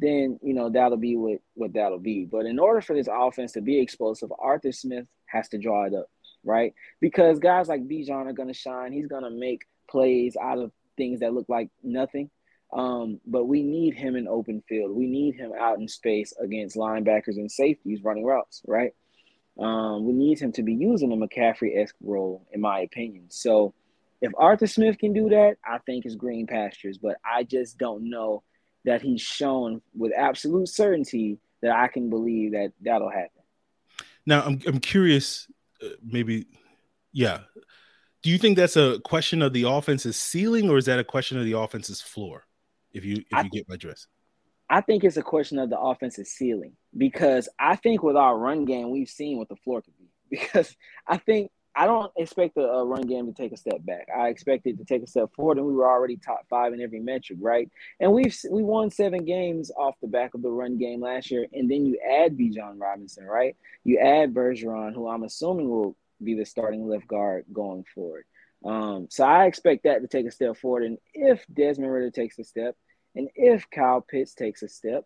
then 0.00 0.38
you 0.42 0.54
know 0.54 0.70
that'll 0.70 0.96
be 0.96 1.16
what 1.16 1.38
what 1.54 1.72
that'll 1.74 1.98
be. 1.98 2.24
But 2.24 2.46
in 2.46 2.58
order 2.58 2.80
for 2.80 2.94
this 2.94 3.08
offense 3.10 3.52
to 3.52 3.60
be 3.60 3.78
explosive, 3.80 4.32
Arthur 4.38 4.72
Smith 4.72 5.06
has 5.26 5.48
to 5.50 5.58
draw 5.58 5.84
it 5.84 5.94
up, 5.94 6.10
right? 6.44 6.74
Because 7.00 7.38
guys 7.38 7.68
like 7.68 7.86
Bijan 7.86 8.26
are 8.26 8.32
to 8.48 8.54
shine. 8.54 8.92
He's 8.92 9.08
to 9.24 9.30
make 9.30 9.62
plays 9.88 10.36
out 10.40 10.58
of 10.58 10.72
things 10.96 11.20
that 11.20 11.34
look 11.34 11.48
like 11.48 11.68
nothing. 11.82 12.30
Um, 12.72 13.20
but 13.26 13.46
we 13.46 13.62
need 13.62 13.94
him 13.94 14.14
in 14.14 14.28
open 14.28 14.62
field. 14.68 14.92
We 14.96 15.06
need 15.06 15.34
him 15.34 15.52
out 15.58 15.78
in 15.78 15.88
space 15.88 16.32
against 16.40 16.76
linebackers 16.76 17.36
and 17.36 17.50
safeties 17.50 18.04
running 18.04 18.24
routes, 18.24 18.62
right? 18.66 18.92
Um, 19.58 20.04
we 20.06 20.12
need 20.12 20.38
him 20.38 20.52
to 20.52 20.62
be 20.62 20.74
using 20.74 21.12
a 21.12 21.16
McCaffrey 21.16 21.82
esque 21.82 21.96
role, 22.00 22.46
in 22.52 22.60
my 22.60 22.80
opinion. 22.80 23.26
So 23.28 23.74
if 24.22 24.32
Arthur 24.36 24.68
Smith 24.68 24.98
can 24.98 25.12
do 25.12 25.30
that, 25.30 25.56
I 25.64 25.78
think 25.78 26.06
it's 26.06 26.14
green 26.14 26.46
pastures. 26.46 26.96
But 26.98 27.16
I 27.24 27.42
just 27.42 27.76
don't 27.76 28.08
know 28.08 28.44
that 28.84 29.02
he's 29.02 29.20
shown 29.20 29.82
with 29.96 30.12
absolute 30.16 30.68
certainty 30.68 31.38
that 31.62 31.72
I 31.72 31.88
can 31.88 32.08
believe 32.08 32.52
that 32.52 32.72
that'll 32.80 33.10
happen. 33.10 33.42
Now, 34.26 34.42
I'm 34.42 34.60
I'm 34.66 34.80
curious, 34.80 35.46
uh, 35.82 35.88
maybe, 36.02 36.46
yeah. 37.12 37.40
Do 38.22 38.30
you 38.30 38.38
think 38.38 38.56
that's 38.56 38.76
a 38.76 39.00
question 39.00 39.40
of 39.40 39.52
the 39.52 39.64
offense's 39.64 40.16
ceiling, 40.16 40.68
or 40.68 40.76
is 40.76 40.84
that 40.86 40.98
a 40.98 41.04
question 41.04 41.38
of 41.38 41.44
the 41.44 41.58
offense's 41.58 42.02
floor? 42.02 42.44
If 42.92 43.04
you 43.04 43.16
if 43.16 43.26
I, 43.32 43.42
you 43.42 43.50
get 43.50 43.68
my 43.68 43.76
drift, 43.76 44.06
I 44.68 44.80
think 44.80 45.04
it's 45.04 45.16
a 45.16 45.22
question 45.22 45.58
of 45.58 45.68
the 45.68 45.78
offense's 45.78 46.30
ceiling 46.30 46.76
because 46.96 47.48
I 47.58 47.76
think 47.76 48.02
with 48.02 48.16
our 48.16 48.38
run 48.38 48.64
game, 48.64 48.90
we've 48.90 49.08
seen 49.08 49.38
what 49.38 49.48
the 49.48 49.56
floor 49.56 49.82
could 49.82 49.96
be. 49.98 50.06
Because 50.30 50.76
I 51.08 51.16
think 51.16 51.50
I 51.74 51.86
don't 51.86 52.12
expect 52.16 52.56
a, 52.56 52.62
a, 52.62 52.84
run 52.84 53.02
game 53.02 53.26
to 53.26 53.32
take 53.32 53.52
a 53.52 53.56
step 53.56 53.84
back. 53.84 54.08
I 54.14 54.28
expect 54.28 54.66
it 54.66 54.78
to 54.78 54.84
take 54.84 55.02
a 55.02 55.06
step 55.06 55.30
forward, 55.34 55.58
and 55.58 55.66
we 55.66 55.72
were 55.72 55.88
already 55.88 56.16
top 56.16 56.46
five 56.48 56.72
in 56.72 56.80
every 56.80 57.00
metric, 57.00 57.38
right? 57.40 57.70
And 58.00 58.12
we've 58.12 58.36
we 58.50 58.62
won 58.62 58.90
seven 58.90 59.24
games 59.24 59.70
off 59.76 59.94
the 60.00 60.08
back 60.08 60.34
of 60.34 60.42
the 60.42 60.50
run 60.50 60.78
game 60.78 61.00
last 61.00 61.30
year, 61.30 61.46
and 61.52 61.70
then 61.70 61.86
you 61.86 61.98
add 61.98 62.36
Bijan 62.36 62.80
Robinson, 62.80 63.24
right? 63.24 63.56
You 63.84 63.98
add 63.98 64.34
Bergeron, 64.34 64.94
who 64.94 65.08
I'm 65.08 65.22
assuming 65.22 65.68
will 65.68 65.96
be 66.22 66.34
the 66.34 66.44
starting 66.44 66.88
left 66.88 67.06
guard 67.06 67.44
going 67.52 67.84
forward. 67.94 68.24
Um, 68.64 69.06
so 69.08 69.24
I 69.24 69.46
expect 69.46 69.84
that 69.84 70.02
to 70.02 70.08
take 70.08 70.26
a 70.26 70.32
step 70.32 70.56
forward, 70.56 70.82
and 70.82 70.98
if 71.14 71.44
Desmond 71.52 71.92
Ridder 71.92 72.10
takes 72.10 72.38
a 72.38 72.44
step, 72.44 72.76
and 73.14 73.28
if 73.34 73.68
Kyle 73.70 74.00
Pitts 74.00 74.34
takes 74.34 74.62
a 74.62 74.68
step, 74.68 75.04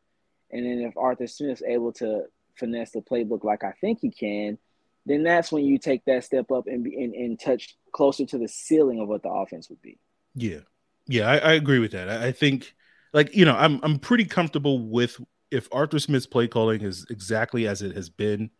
and 0.50 0.64
then 0.64 0.86
if 0.86 0.96
Arthur 0.96 1.26
Smith's 1.26 1.62
able 1.62 1.92
to 1.94 2.24
finesse 2.56 2.92
the 2.92 3.00
playbook 3.00 3.44
like 3.44 3.64
I 3.64 3.72
think 3.80 3.98
he 4.00 4.10
can 4.10 4.58
then 5.06 5.22
that's 5.22 5.52
when 5.52 5.64
you 5.64 5.78
take 5.78 6.04
that 6.06 6.24
step 6.24 6.50
up 6.50 6.66
and, 6.66 6.82
be, 6.82 7.02
and, 7.02 7.14
and 7.14 7.40
touch 7.40 7.76
closer 7.92 8.24
to 8.26 8.38
the 8.38 8.48
ceiling 8.48 9.00
of 9.00 9.08
what 9.08 9.22
the 9.22 9.28
offense 9.28 9.68
would 9.68 9.82
be. 9.82 9.98
Yeah, 10.34 10.60
yeah, 11.06 11.28
I, 11.28 11.36
I 11.36 11.52
agree 11.52 11.78
with 11.78 11.92
that. 11.92 12.08
I, 12.08 12.28
I, 12.28 12.32
think, 12.32 12.74
like 13.12 13.34
you 13.36 13.44
know, 13.44 13.54
I'm 13.54 13.80
I'm 13.82 13.98
pretty 13.98 14.24
comfortable 14.24 14.88
with 14.88 15.20
if 15.50 15.68
Arthur 15.70 15.98
Smith's 15.98 16.26
play 16.26 16.48
calling 16.48 16.80
is 16.80 17.06
exactly 17.10 17.66
as 17.68 17.82
it 17.82 17.94
has 17.94 18.08
been, 18.08 18.50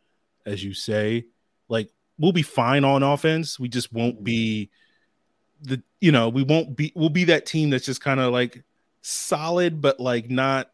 as 0.46 0.62
you 0.62 0.74
say. 0.74 1.26
Like 1.68 1.90
we'll 2.18 2.32
be 2.32 2.42
fine 2.42 2.84
on 2.84 3.02
offense. 3.02 3.58
We 3.58 3.68
just 3.68 3.92
won't 3.92 4.22
be 4.22 4.70
the 5.62 5.82
you 6.00 6.12
know 6.12 6.28
we 6.28 6.42
won't 6.42 6.76
be 6.76 6.92
we'll 6.94 7.08
be 7.08 7.24
that 7.24 7.46
team 7.46 7.70
that's 7.70 7.86
just 7.86 8.02
kind 8.02 8.20
of 8.20 8.32
like 8.32 8.62
solid, 9.00 9.80
but 9.80 10.00
like 10.00 10.30
not. 10.30 10.70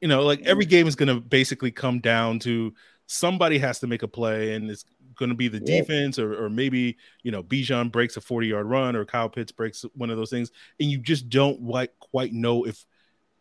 You 0.00 0.08
know, 0.08 0.22
like 0.22 0.42
every 0.42 0.66
mm. 0.66 0.70
game 0.70 0.88
is 0.88 0.96
going 0.96 1.14
to 1.14 1.20
basically 1.20 1.70
come 1.70 2.00
down 2.00 2.40
to 2.40 2.74
somebody 3.06 3.58
has 3.58 3.78
to 3.80 3.86
make 3.86 4.02
a 4.02 4.08
play, 4.08 4.54
and 4.54 4.70
it's 4.70 4.84
going 5.16 5.28
to 5.28 5.34
be 5.34 5.48
the 5.48 5.62
yeah. 5.64 5.80
defense, 5.80 6.18
or, 6.18 6.44
or 6.44 6.50
maybe 6.50 6.96
you 7.22 7.30
know 7.30 7.42
Bijan 7.42 7.90
breaks 7.90 8.16
a 8.16 8.20
forty 8.20 8.48
yard 8.48 8.66
run, 8.66 8.96
or 8.96 9.04
Kyle 9.04 9.28
Pitts 9.28 9.52
breaks 9.52 9.84
one 9.94 10.10
of 10.10 10.16
those 10.16 10.30
things, 10.30 10.50
and 10.80 10.90
you 10.90 10.98
just 10.98 11.28
don't 11.28 11.62
like 11.62 11.92
quite 11.98 12.32
know 12.32 12.64
if 12.66 12.84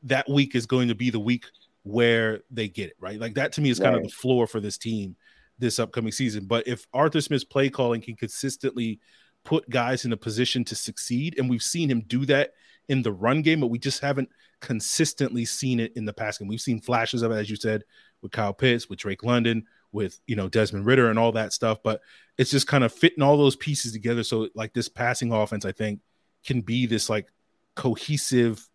that 0.03 0.29
week 0.29 0.55
is 0.55 0.65
going 0.65 0.87
to 0.87 0.95
be 0.95 1.09
the 1.09 1.19
week 1.19 1.45
where 1.83 2.41
they 2.51 2.67
get 2.67 2.89
it 2.89 2.95
right. 2.99 3.19
Like 3.19 3.35
that 3.35 3.53
to 3.53 3.61
me 3.61 3.69
is 3.69 3.79
kind 3.79 3.95
right. 3.95 4.05
of 4.05 4.09
the 4.09 4.15
floor 4.15 4.47
for 4.47 4.59
this 4.59 4.77
team 4.77 5.15
this 5.61 5.79
upcoming 5.79 6.11
season. 6.11 6.45
But 6.45 6.67
if 6.67 6.85
Arthur 6.93 7.21
Smith's 7.21 7.45
play 7.45 7.69
calling 7.69 8.01
can 8.01 8.15
consistently 8.15 8.99
put 9.43 9.69
guys 9.69 10.03
in 10.05 10.11
a 10.11 10.17
position 10.17 10.65
to 10.65 10.75
succeed, 10.75 11.35
and 11.37 11.49
we've 11.49 11.63
seen 11.63 11.89
him 11.89 12.01
do 12.07 12.25
that 12.25 12.53
in 12.89 13.01
the 13.01 13.11
run 13.11 13.41
game, 13.41 13.61
but 13.61 13.67
we 13.67 13.79
just 13.79 14.01
haven't 14.01 14.29
consistently 14.59 15.45
seen 15.45 15.79
it 15.79 15.93
in 15.95 16.03
the 16.03 16.13
past 16.13 16.39
game. 16.39 16.47
We've 16.47 16.59
seen 16.59 16.81
flashes 16.81 17.21
of 17.21 17.31
it, 17.31 17.35
as 17.35 17.49
you 17.49 17.55
said, 17.55 17.83
with 18.21 18.31
Kyle 18.31 18.53
Pitts, 18.53 18.89
with 18.89 18.99
Drake 18.99 19.23
London, 19.23 19.65
with 19.91 20.19
you 20.27 20.35
know 20.35 20.49
Desmond 20.49 20.85
Ridder 20.85 21.09
and 21.09 21.19
all 21.19 21.31
that 21.33 21.53
stuff. 21.53 21.79
But 21.83 22.01
it's 22.37 22.51
just 22.51 22.67
kind 22.67 22.83
of 22.83 22.93
fitting 22.93 23.23
all 23.23 23.37
those 23.37 23.55
pieces 23.55 23.91
together. 23.91 24.23
So 24.23 24.49
like 24.55 24.73
this 24.73 24.89
passing 24.89 25.31
offense, 25.31 25.65
I 25.65 25.71
think, 25.71 25.99
can 26.45 26.61
be 26.61 26.85
this 26.85 27.09
like 27.09 27.27
cohesive, 27.75 28.67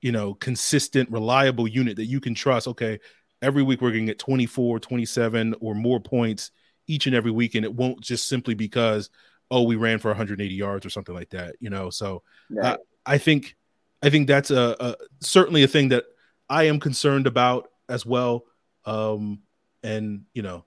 you 0.00 0.12
know, 0.12 0.34
consistent, 0.34 1.10
reliable 1.10 1.68
unit 1.68 1.96
that 1.96 2.06
you 2.06 2.20
can 2.20 2.34
trust. 2.34 2.68
Okay, 2.68 3.00
every 3.42 3.62
week 3.62 3.80
we're 3.80 3.92
going 3.92 4.06
to 4.06 4.10
get 4.10 4.18
24, 4.18 4.80
27 4.80 5.54
or 5.60 5.74
more 5.74 6.00
points 6.00 6.50
each 6.86 7.06
and 7.06 7.14
every 7.14 7.30
week, 7.30 7.54
and 7.54 7.64
it 7.64 7.74
won't 7.74 8.00
just 8.00 8.28
simply 8.28 8.54
because 8.54 9.10
oh 9.50 9.62
we 9.62 9.76
ran 9.76 9.98
for 9.98 10.08
180 10.08 10.54
yards 10.54 10.84
or 10.84 10.90
something 10.90 11.14
like 11.14 11.30
that. 11.30 11.56
You 11.60 11.70
know, 11.70 11.90
so 11.90 12.22
right. 12.50 12.78
I 13.06 13.18
think 13.18 13.56
I 14.02 14.10
think 14.10 14.26
that's 14.26 14.50
a, 14.50 14.76
a 14.80 14.96
certainly 15.20 15.62
a 15.62 15.68
thing 15.68 15.88
that 15.88 16.04
I 16.48 16.64
am 16.64 16.80
concerned 16.80 17.26
about 17.26 17.68
as 17.88 18.04
well. 18.04 18.44
Um, 18.86 19.40
and 19.82 20.24
you 20.34 20.42
know, 20.42 20.64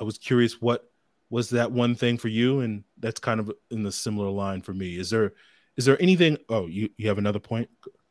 I 0.00 0.04
was 0.04 0.18
curious 0.18 0.60
what 0.60 0.88
was 1.30 1.50
that 1.50 1.72
one 1.72 1.94
thing 1.94 2.18
for 2.18 2.28
you, 2.28 2.60
and 2.60 2.84
that's 2.98 3.20
kind 3.20 3.40
of 3.40 3.50
in 3.70 3.82
the 3.82 3.92
similar 3.92 4.28
line 4.28 4.62
for 4.62 4.74
me. 4.74 4.98
Is 4.98 5.10
there 5.10 5.32
is 5.76 5.84
there 5.84 6.00
anything? 6.00 6.38
Oh, 6.48 6.66
you 6.66 6.90
you 6.96 7.08
have 7.08 7.18
another 7.18 7.38
point? 7.38 7.68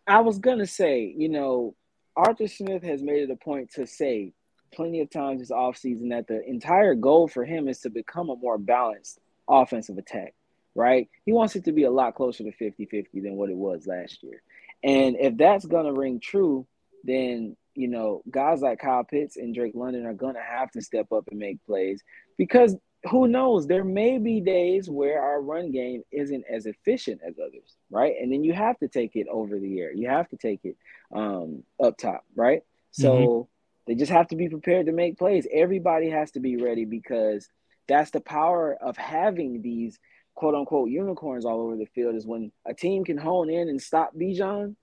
I 0.08 0.20
was 0.20 0.40
gonna 0.40 0.68
say, 0.68 1.14
you 1.16 1.30
know, 1.30 1.76
Arthur 2.16 2.48
Smith 2.48 2.84
has 2.84 3.02
made 3.02 3.24
it 3.24 3.32
a 3.32 3.36
point 3.36 3.72
to 3.74 3.86
say 3.86 4.34
plenty 4.74 5.02
of 5.02 5.10
times 5.10 5.40
this 5.40 5.52
offseason 5.52 6.10
that 6.10 6.28
the 6.28 6.42
entire 6.48 6.96
goal 6.96 7.28
for 7.28 7.46
him 7.46 7.68
is 7.68 7.80
to 7.82 7.90
become 7.90 8.30
a 8.30 8.36
more 8.36 8.58
balanced 8.58 9.20
offensive 9.48 9.98
attack, 9.98 10.34
right? 10.76 11.10
He 11.26 11.32
wants 11.32 11.56
it 11.56 11.66
to 11.66 11.72
be 11.72 11.84
a 11.84 11.92
lot 11.92 12.16
closer 12.16 12.44
to 12.44 12.52
50 12.52 12.86
50 12.86 13.20
than 13.20 13.36
what 13.36 13.50
it 13.50 13.56
was 13.56 13.86
last 13.86 14.24
year. 14.24 14.42
And 14.84 15.16
if 15.20 15.38
that's 15.38 15.66
going 15.66 15.86
to 15.86 15.94
ring 15.94 16.20
true, 16.20 16.66
then 17.04 17.56
you 17.76 17.88
know, 17.88 18.22
guys 18.30 18.62
like 18.62 18.80
Kyle 18.80 19.04
Pitts 19.04 19.38
and 19.38 19.56
Drake 19.56 19.74
London 19.76 20.06
are 20.06 20.14
going 20.14 20.36
to 20.36 20.42
have 20.42 20.72
to 20.72 20.82
step 20.82 21.12
up 21.12 21.26
and 21.30 21.40
make 21.40 21.64
plays 21.66 22.04
because 22.38 22.76
who 23.10 23.28
knows? 23.28 23.66
There 23.66 23.84
may 23.84 24.20
be 24.20 24.42
days 24.42 24.90
where 24.90 25.22
our 25.22 25.42
run 25.42 25.72
game 25.72 26.04
isn't 26.12 26.46
as 26.52 26.66
efficient 26.66 27.22
as 27.26 27.40
others, 27.40 27.76
right? 27.90 28.14
And 28.22 28.32
then 28.32 28.44
you 28.44 28.54
have 28.54 28.78
to 28.80 28.88
take 28.88 29.16
it 29.16 29.28
over 29.32 29.60
the 29.60 29.80
air. 29.80 29.92
You 29.92 30.10
have 30.10 30.30
to 30.30 30.38
take 30.38 30.60
it 30.64 30.78
um, 31.14 31.64
up 31.84 31.98
top, 31.98 32.24
right? 32.36 32.62
So 32.92 33.14
mm-hmm. 33.14 33.48
they 33.88 33.96
just 33.96 34.12
have 34.12 34.28
to 34.28 34.36
be 34.36 34.50
prepared 34.50 34.86
to 34.86 34.92
make 34.92 35.18
plays. 35.18 35.48
Everybody 35.52 36.10
has 36.10 36.32
to 36.32 36.40
be 36.40 36.58
ready 36.58 36.86
because 36.86 37.48
that's 37.88 38.12
the 38.12 38.22
power 38.22 38.78
of 38.80 38.98
having 38.98 39.62
these 39.62 39.98
quote 40.36 40.54
unquote 40.54 40.90
unicorns 40.90 41.46
all 41.46 41.62
over 41.62 41.78
the 41.78 41.88
field 41.88 42.16
is 42.16 42.26
when 42.26 42.52
a 42.68 42.74
team 42.74 43.04
can 43.04 43.18
hone 43.18 43.50
in 43.50 43.68
and 43.68 43.82
stop 43.82 44.16
Bijan, 44.16 44.76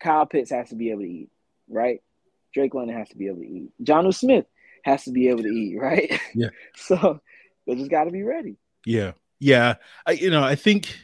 Kyle 0.00 0.26
Pitts 0.26 0.50
has 0.50 0.70
to 0.70 0.74
be 0.74 0.90
able 0.90 1.02
to 1.02 1.10
eat 1.10 1.30
right? 1.70 2.00
Drake 2.52 2.74
London 2.74 2.96
has 2.96 3.08
to 3.10 3.16
be 3.16 3.28
able 3.28 3.38
to 3.38 3.46
eat. 3.46 3.70
Jonnu 3.82 4.14
Smith 4.14 4.46
has 4.84 5.04
to 5.04 5.12
be 5.12 5.28
able 5.28 5.42
to 5.42 5.48
eat, 5.48 5.78
right? 5.78 6.20
Yeah. 6.34 6.48
so 6.76 7.20
they 7.66 7.74
just 7.76 7.90
got 7.90 8.04
to 8.04 8.10
be 8.10 8.22
ready. 8.22 8.56
Yeah, 8.84 9.12
yeah. 9.38 9.74
I, 10.06 10.12
you 10.12 10.30
know, 10.30 10.42
I 10.42 10.54
think 10.54 10.96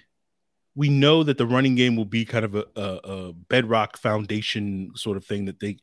we 0.74 0.88
know 0.88 1.22
that 1.22 1.38
the 1.38 1.46
running 1.46 1.74
game 1.74 1.96
will 1.96 2.04
be 2.04 2.24
kind 2.24 2.44
of 2.44 2.54
a, 2.54 2.64
a, 2.76 2.82
a 2.82 3.32
bedrock 3.32 3.96
foundation 3.96 4.90
sort 4.94 5.16
of 5.16 5.24
thing 5.24 5.46
that 5.46 5.60
they 5.60 5.78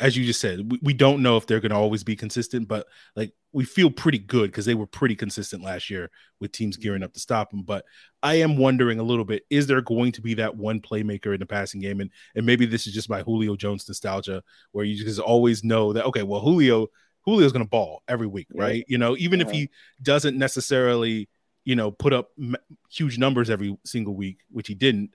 as 0.00 0.16
you 0.16 0.24
just 0.24 0.40
said, 0.40 0.70
we, 0.70 0.78
we 0.82 0.92
don't 0.92 1.22
know 1.22 1.36
if 1.36 1.46
they're 1.46 1.60
going 1.60 1.70
to 1.70 1.76
always 1.76 2.04
be 2.04 2.16
consistent, 2.16 2.68
but 2.68 2.86
like 3.16 3.32
we 3.52 3.64
feel 3.64 3.90
pretty 3.90 4.18
good 4.18 4.50
because 4.50 4.64
they 4.64 4.74
were 4.74 4.86
pretty 4.86 5.16
consistent 5.16 5.62
last 5.62 5.90
year 5.90 6.10
with 6.40 6.52
teams 6.52 6.76
mm-hmm. 6.76 6.82
gearing 6.82 7.02
up 7.02 7.12
to 7.14 7.20
stop 7.20 7.50
them. 7.50 7.62
But 7.62 7.84
I 8.22 8.34
am 8.36 8.56
wondering 8.56 8.98
a 8.98 9.04
little 9.04 9.24
bit: 9.24 9.44
is 9.50 9.66
there 9.66 9.80
going 9.80 10.12
to 10.12 10.20
be 10.20 10.34
that 10.34 10.56
one 10.56 10.80
playmaker 10.80 11.32
in 11.32 11.40
the 11.40 11.46
passing 11.46 11.80
game? 11.80 12.00
And 12.00 12.10
and 12.34 12.44
maybe 12.44 12.66
this 12.66 12.86
is 12.86 12.94
just 12.94 13.10
my 13.10 13.22
Julio 13.22 13.56
Jones 13.56 13.86
nostalgia, 13.88 14.42
where 14.72 14.84
you 14.84 15.02
just 15.02 15.20
always 15.20 15.64
know 15.64 15.92
that 15.92 16.06
okay, 16.06 16.22
well 16.22 16.40
Julio 16.40 16.88
Julio's 17.26 17.52
going 17.52 17.64
to 17.64 17.70
ball 17.70 18.02
every 18.08 18.26
week, 18.26 18.48
yeah. 18.52 18.62
right? 18.62 18.84
You 18.88 18.98
know, 18.98 19.16
even 19.16 19.40
yeah. 19.40 19.46
if 19.46 19.52
he 19.52 19.70
doesn't 20.02 20.36
necessarily 20.36 21.28
you 21.64 21.76
know 21.76 21.90
put 21.90 22.12
up 22.12 22.30
m- 22.38 22.56
huge 22.90 23.18
numbers 23.18 23.50
every 23.50 23.76
single 23.84 24.14
week, 24.14 24.38
which 24.50 24.68
he 24.68 24.74
didn't. 24.74 25.14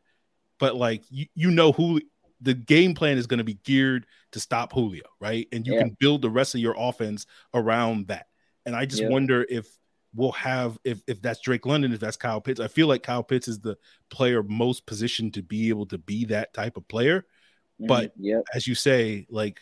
But 0.58 0.76
like 0.76 1.04
you, 1.10 1.28
you 1.36 1.52
know 1.52 1.72
who 1.72 2.02
the 2.42 2.54
game 2.54 2.94
plan 2.94 3.18
is 3.18 3.28
going 3.28 3.38
to 3.38 3.44
be 3.44 3.60
geared 3.64 4.06
to 4.32 4.40
stop 4.40 4.74
Julio, 4.74 5.04
right? 5.20 5.48
And 5.52 5.66
you 5.66 5.74
yeah. 5.74 5.80
can 5.80 5.98
build 6.00 6.22
the 6.22 6.30
rest 6.30 6.56
of 6.56 6.62
your 6.62 6.76
offense 6.78 7.26
around 7.54 8.08
that. 8.08 8.28
And 8.66 8.76
I 8.76 8.86
just 8.86 9.04
yeah. 9.04 9.10
wonder 9.10 9.46
if 9.50 9.68
we'll 10.14 10.32
have 10.34 10.78
if 10.84 11.02
if 11.08 11.22
that's 11.22 11.40
Drake 11.42 11.66
London, 11.66 11.94
if 11.94 12.00
that's 12.00 12.18
Kyle 12.18 12.42
Pitts. 12.42 12.60
I 12.60 12.68
feel 12.68 12.88
like 12.88 13.04
Kyle 13.04 13.24
Pitts 13.24 13.48
is 13.48 13.60
the 13.60 13.78
player 14.10 14.44
most 14.44 14.86
positioned 14.86 15.34
to 15.36 15.44
be 15.44 15.70
able 15.70 15.86
to 15.88 15.98
be 15.98 16.26
that 16.26 16.54
type 16.54 16.78
of 16.78 16.88
player. 16.88 17.22
Mm-hmm. 17.80 17.88
But 17.88 18.14
yep. 18.18 18.44
as 18.54 18.68
you 18.68 18.76
say, 18.76 19.28
like 19.30 19.62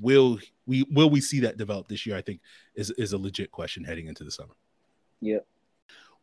will 0.00 0.38
we 0.66 0.84
will 0.90 1.10
we 1.10 1.20
see 1.20 1.40
that 1.40 1.56
develop 1.56 1.88
this 1.88 2.06
year? 2.06 2.16
I 2.16 2.22
think 2.22 2.40
is 2.74 2.90
is 2.92 3.12
a 3.12 3.18
legit 3.18 3.50
question 3.50 3.84
heading 3.84 4.06
into 4.06 4.24
the 4.24 4.30
summer. 4.30 4.54
Yep. 5.20 5.46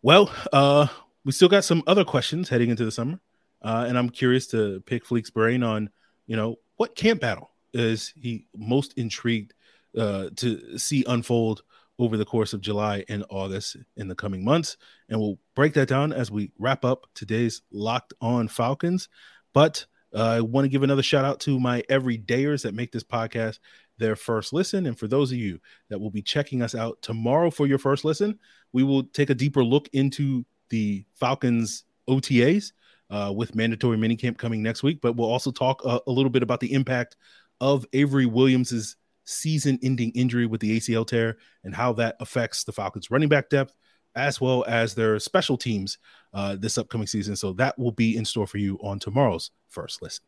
Well, 0.02 0.32
uh, 0.54 0.88
we 1.26 1.32
still 1.32 1.50
got 1.50 1.64
some 1.64 1.84
other 1.88 2.06
questions 2.06 2.50
heading 2.50 2.70
into 2.70 2.86
the 2.86 2.92
summer, 2.92 3.20
uh, 3.62 3.86
and 3.88 3.98
I'm 3.98 4.10
curious 4.10 4.48
to 4.48 4.82
pick 4.82 5.06
Fleek's 5.06 5.30
brain 5.30 5.64
on, 5.64 5.90
you 6.26 6.36
know, 6.36 6.58
what 6.78 6.96
camp 6.96 7.22
battle 7.22 7.52
is 7.74 8.14
he 8.16 8.46
most 8.56 8.94
intrigued 8.98 9.54
uh, 9.98 10.30
to 10.36 10.78
see 10.78 11.04
unfold 11.08 11.64
over 12.00 12.18
the 12.18 12.26
course 12.26 12.54
of 12.54 12.62
July 12.62 13.04
and 13.10 13.24
August 13.30 13.78
in 13.96 14.08
the 14.08 14.16
coming 14.16 14.44
months, 14.44 14.78
and 15.10 15.20
we'll 15.20 15.40
break 15.56 15.74
that 15.74 15.88
down 15.88 16.14
as 16.14 16.30
we 16.30 16.52
wrap 16.60 16.86
up 16.86 17.08
today's 17.16 17.62
Locked 17.72 18.14
On 18.22 18.48
Falcons. 18.48 19.10
But 19.54 19.86
uh, 20.14 20.24
I 20.24 20.42
want 20.42 20.66
to 20.66 20.70
give 20.70 20.84
another 20.84 21.02
shout 21.02 21.26
out 21.26 21.40
to 21.42 21.60
my 21.60 21.82
everydayers 21.90 22.64
that 22.64 22.76
make 22.76 22.92
this 22.92 23.04
podcast 23.04 23.60
their 23.98 24.16
first 24.16 24.54
listen. 24.54 24.86
And 24.86 24.98
for 24.98 25.08
those 25.08 25.32
of 25.32 25.40
you 25.40 25.60
that 25.90 26.00
will 26.00 26.12
be 26.12 26.22
checking 26.22 26.62
us 26.62 26.76
out 26.76 27.02
tomorrow 27.02 27.50
for 27.50 27.66
your 27.66 27.80
first 27.80 28.06
listen, 28.06 28.38
we 28.74 28.84
will 28.84 29.04
take 29.04 29.32
a 29.32 29.36
deeper 29.36 29.64
look 29.64 29.90
into 29.94 30.46
the 30.70 31.04
Falcons 31.16 31.84
OTAs 32.08 32.74
uh, 33.10 33.34
with 33.36 33.56
mandatory 33.56 33.98
minicamp 33.98 34.38
coming 34.38 34.62
next 34.62 34.84
week. 34.84 35.00
But 35.02 35.16
we'll 35.16 35.32
also 35.32 35.52
talk 35.52 35.82
uh, 35.86 36.00
a 36.08 36.12
little 36.12 36.30
bit 36.30 36.44
about 36.44 36.60
the 36.60 36.74
impact 36.74 37.16
of 37.60 37.86
Avery 37.94 38.26
Williams's 38.26 38.96
season-ending 39.26 40.12
injury 40.12 40.46
with 40.46 40.62
the 40.62 40.78
ACL 40.78 41.06
tear 41.06 41.38
and 41.64 41.76
how 41.76 41.94
that 41.94 42.16
affects 42.20 42.64
the 42.64 42.72
Falcons' 42.72 43.12
running 43.12 43.30
back 43.30 43.50
depth 43.50 43.76
as 44.16 44.42
well 44.42 44.66
as 44.68 44.96
their 44.96 45.20
special 45.20 45.58
teams 45.58 46.00
uh, 46.34 46.56
this 46.56 46.78
upcoming 46.78 47.08
season. 47.08 47.36
So 47.36 47.54
that 47.54 47.78
will 47.78 47.92
be 47.92 48.18
in 48.18 48.26
store 48.26 48.48
for 48.48 48.58
you 48.58 48.80
on 48.82 49.00
tomorrow's 49.00 49.52
first 49.70 50.02
listen. 50.02 50.24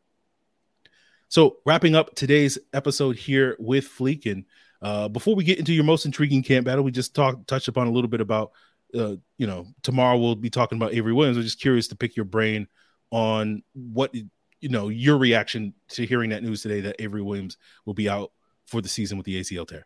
So 1.28 1.58
wrapping 1.66 1.96
up 1.96 2.16
today's 2.16 2.58
episode 2.74 3.16
here 3.16 3.56
with 3.60 3.86
Fleek, 3.86 4.32
and 4.32 4.46
uh, 4.82 5.08
before 5.10 5.36
we 5.36 5.44
get 5.44 5.60
into 5.60 5.74
your 5.74 5.84
most 5.84 6.06
intriguing 6.06 6.44
camp 6.44 6.66
battle, 6.66 6.84
we 6.84 6.92
just 6.92 7.16
talked 7.16 7.48
touched 7.48 7.68
upon 7.68 7.88
a 7.88 7.92
little 7.92 8.10
bit 8.10 8.22
about 8.22 8.52
uh, 8.96 9.16
you 9.38 9.48
know 9.48 9.68
tomorrow 9.84 10.18
we'll 10.18 10.36
be 10.36 10.50
talking 10.50 10.78
about 10.78 10.94
Avery 10.94 11.14
Williams. 11.14 11.38
I'm 11.38 11.44
just 11.44 11.62
curious 11.62 11.88
to 11.90 11.96
pick 11.96 12.16
your 12.16 12.26
brain 12.26 12.68
on 13.12 13.64
what 13.74 14.14
you 14.14 14.70
know 14.70 14.90
your 14.90 15.18
reaction 15.18 15.74
to 15.90 16.06
hearing 16.06 16.32
that 16.32 16.44
news 16.44 16.62
today 16.62 16.82
that 16.82 16.96
Avery 17.00 17.22
Williams 17.22 17.58
will 17.86 17.94
be 17.94 18.10
out 18.10 18.32
for 18.66 18.82
the 18.82 18.90
season 18.90 19.18
with 19.18 19.26
the 19.26 19.40
ACL 19.40 19.68
tear. 19.68 19.86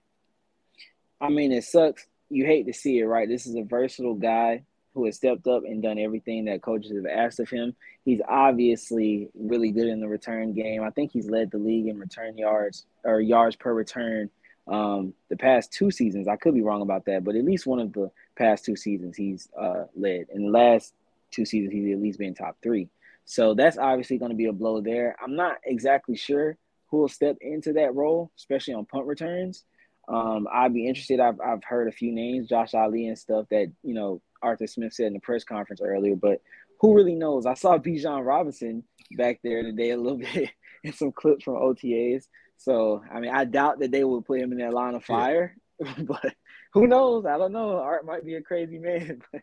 I 1.21 1.29
mean, 1.29 1.51
it 1.51 1.63
sucks. 1.63 2.05
You 2.29 2.45
hate 2.45 2.65
to 2.65 2.73
see 2.73 2.99
it, 2.99 3.05
right? 3.05 3.27
This 3.27 3.45
is 3.45 3.55
a 3.55 3.63
versatile 3.63 4.15
guy 4.15 4.63
who 4.93 5.05
has 5.05 5.15
stepped 5.15 5.47
up 5.47 5.63
and 5.63 5.81
done 5.81 5.97
everything 5.97 6.45
that 6.45 6.61
coaches 6.61 6.91
have 6.95 7.05
asked 7.05 7.39
of 7.39 7.49
him. 7.49 7.75
He's 8.05 8.21
obviously 8.27 9.29
really 9.33 9.71
good 9.71 9.87
in 9.87 9.99
the 9.99 10.07
return 10.07 10.53
game. 10.53 10.83
I 10.83 10.91
think 10.91 11.11
he's 11.11 11.29
led 11.29 11.51
the 11.51 11.57
league 11.57 11.87
in 11.87 11.97
return 11.97 12.37
yards 12.37 12.85
or 13.03 13.19
yards 13.19 13.55
per 13.55 13.73
return 13.73 14.29
um, 14.67 15.13
the 15.29 15.37
past 15.37 15.73
two 15.73 15.91
seasons. 15.91 16.27
I 16.27 16.35
could 16.35 16.53
be 16.53 16.61
wrong 16.61 16.81
about 16.81 17.05
that, 17.05 17.23
but 17.23 17.35
at 17.35 17.43
least 17.43 17.65
one 17.65 17.79
of 17.79 17.93
the 17.93 18.11
past 18.37 18.65
two 18.65 18.75
seasons 18.75 19.15
he's 19.15 19.47
uh, 19.59 19.85
led. 19.95 20.27
In 20.33 20.45
the 20.45 20.51
last 20.51 20.93
two 21.31 21.45
seasons, 21.45 21.73
he's 21.73 21.93
at 21.93 22.01
least 22.01 22.19
been 22.19 22.33
top 22.33 22.57
three. 22.61 22.89
So 23.25 23.53
that's 23.53 23.77
obviously 23.77 24.17
going 24.17 24.31
to 24.31 24.37
be 24.37 24.45
a 24.45 24.53
blow 24.53 24.81
there. 24.81 25.15
I'm 25.23 25.35
not 25.35 25.57
exactly 25.63 26.15
sure 26.15 26.57
who 26.87 26.97
will 26.97 27.09
step 27.09 27.37
into 27.41 27.73
that 27.73 27.95
role, 27.95 28.31
especially 28.37 28.73
on 28.73 28.85
punt 28.85 29.07
returns. 29.07 29.63
Um, 30.07 30.47
I'd 30.51 30.73
be 30.73 30.87
interested. 30.87 31.19
I've, 31.19 31.39
I've 31.39 31.63
heard 31.63 31.87
a 31.87 31.91
few 31.91 32.11
names, 32.11 32.49
Josh 32.49 32.73
Ali 32.73 33.07
and 33.07 33.17
stuff 33.17 33.47
that, 33.49 33.71
you 33.83 33.93
know, 33.93 34.21
Arthur 34.41 34.67
Smith 34.67 34.93
said 34.93 35.07
in 35.07 35.13
the 35.13 35.19
press 35.19 35.43
conference 35.43 35.81
earlier, 35.81 36.15
but 36.15 36.41
who 36.81 36.93
really 36.93 37.15
knows? 37.15 37.45
I 37.45 37.53
saw 37.53 37.77
Bijan 37.77 38.25
Robinson 38.25 38.83
back 39.17 39.39
there 39.43 39.63
today 39.63 39.91
a 39.91 39.97
little 39.97 40.17
bit 40.33 40.49
in 40.83 40.93
some 40.93 41.11
clips 41.11 41.45
from 41.45 41.55
OTAs. 41.55 42.27
So, 42.57 43.03
I 43.11 43.19
mean, 43.19 43.31
I 43.31 43.45
doubt 43.45 43.79
that 43.79 43.91
they 43.91 44.03
will 44.03 44.21
put 44.21 44.39
him 44.39 44.51
in 44.51 44.59
that 44.59 44.73
line 44.73 44.95
of 44.95 45.03
fire, 45.03 45.55
yeah. 45.79 45.93
but 45.99 46.35
who 46.73 46.87
knows? 46.87 47.25
I 47.25 47.37
don't 47.37 47.51
know. 47.51 47.77
Art 47.77 48.05
might 48.05 48.25
be 48.25 48.35
a 48.35 48.41
crazy 48.41 48.79
man, 48.79 49.21
but 49.31 49.41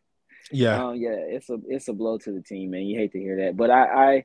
yeah, 0.51 0.85
um, 0.85 0.97
yeah, 0.97 1.17
it's 1.17 1.49
a 1.49 1.59
it's 1.69 1.89
a 1.89 1.93
blow 1.93 2.19
to 2.19 2.33
the 2.33 2.43
team, 2.43 2.71
man. 2.71 2.83
You 2.83 2.99
hate 2.99 3.13
to 3.13 3.21
hear 3.21 3.37
that, 3.45 3.57
but 3.57 3.71
I, 3.71 4.25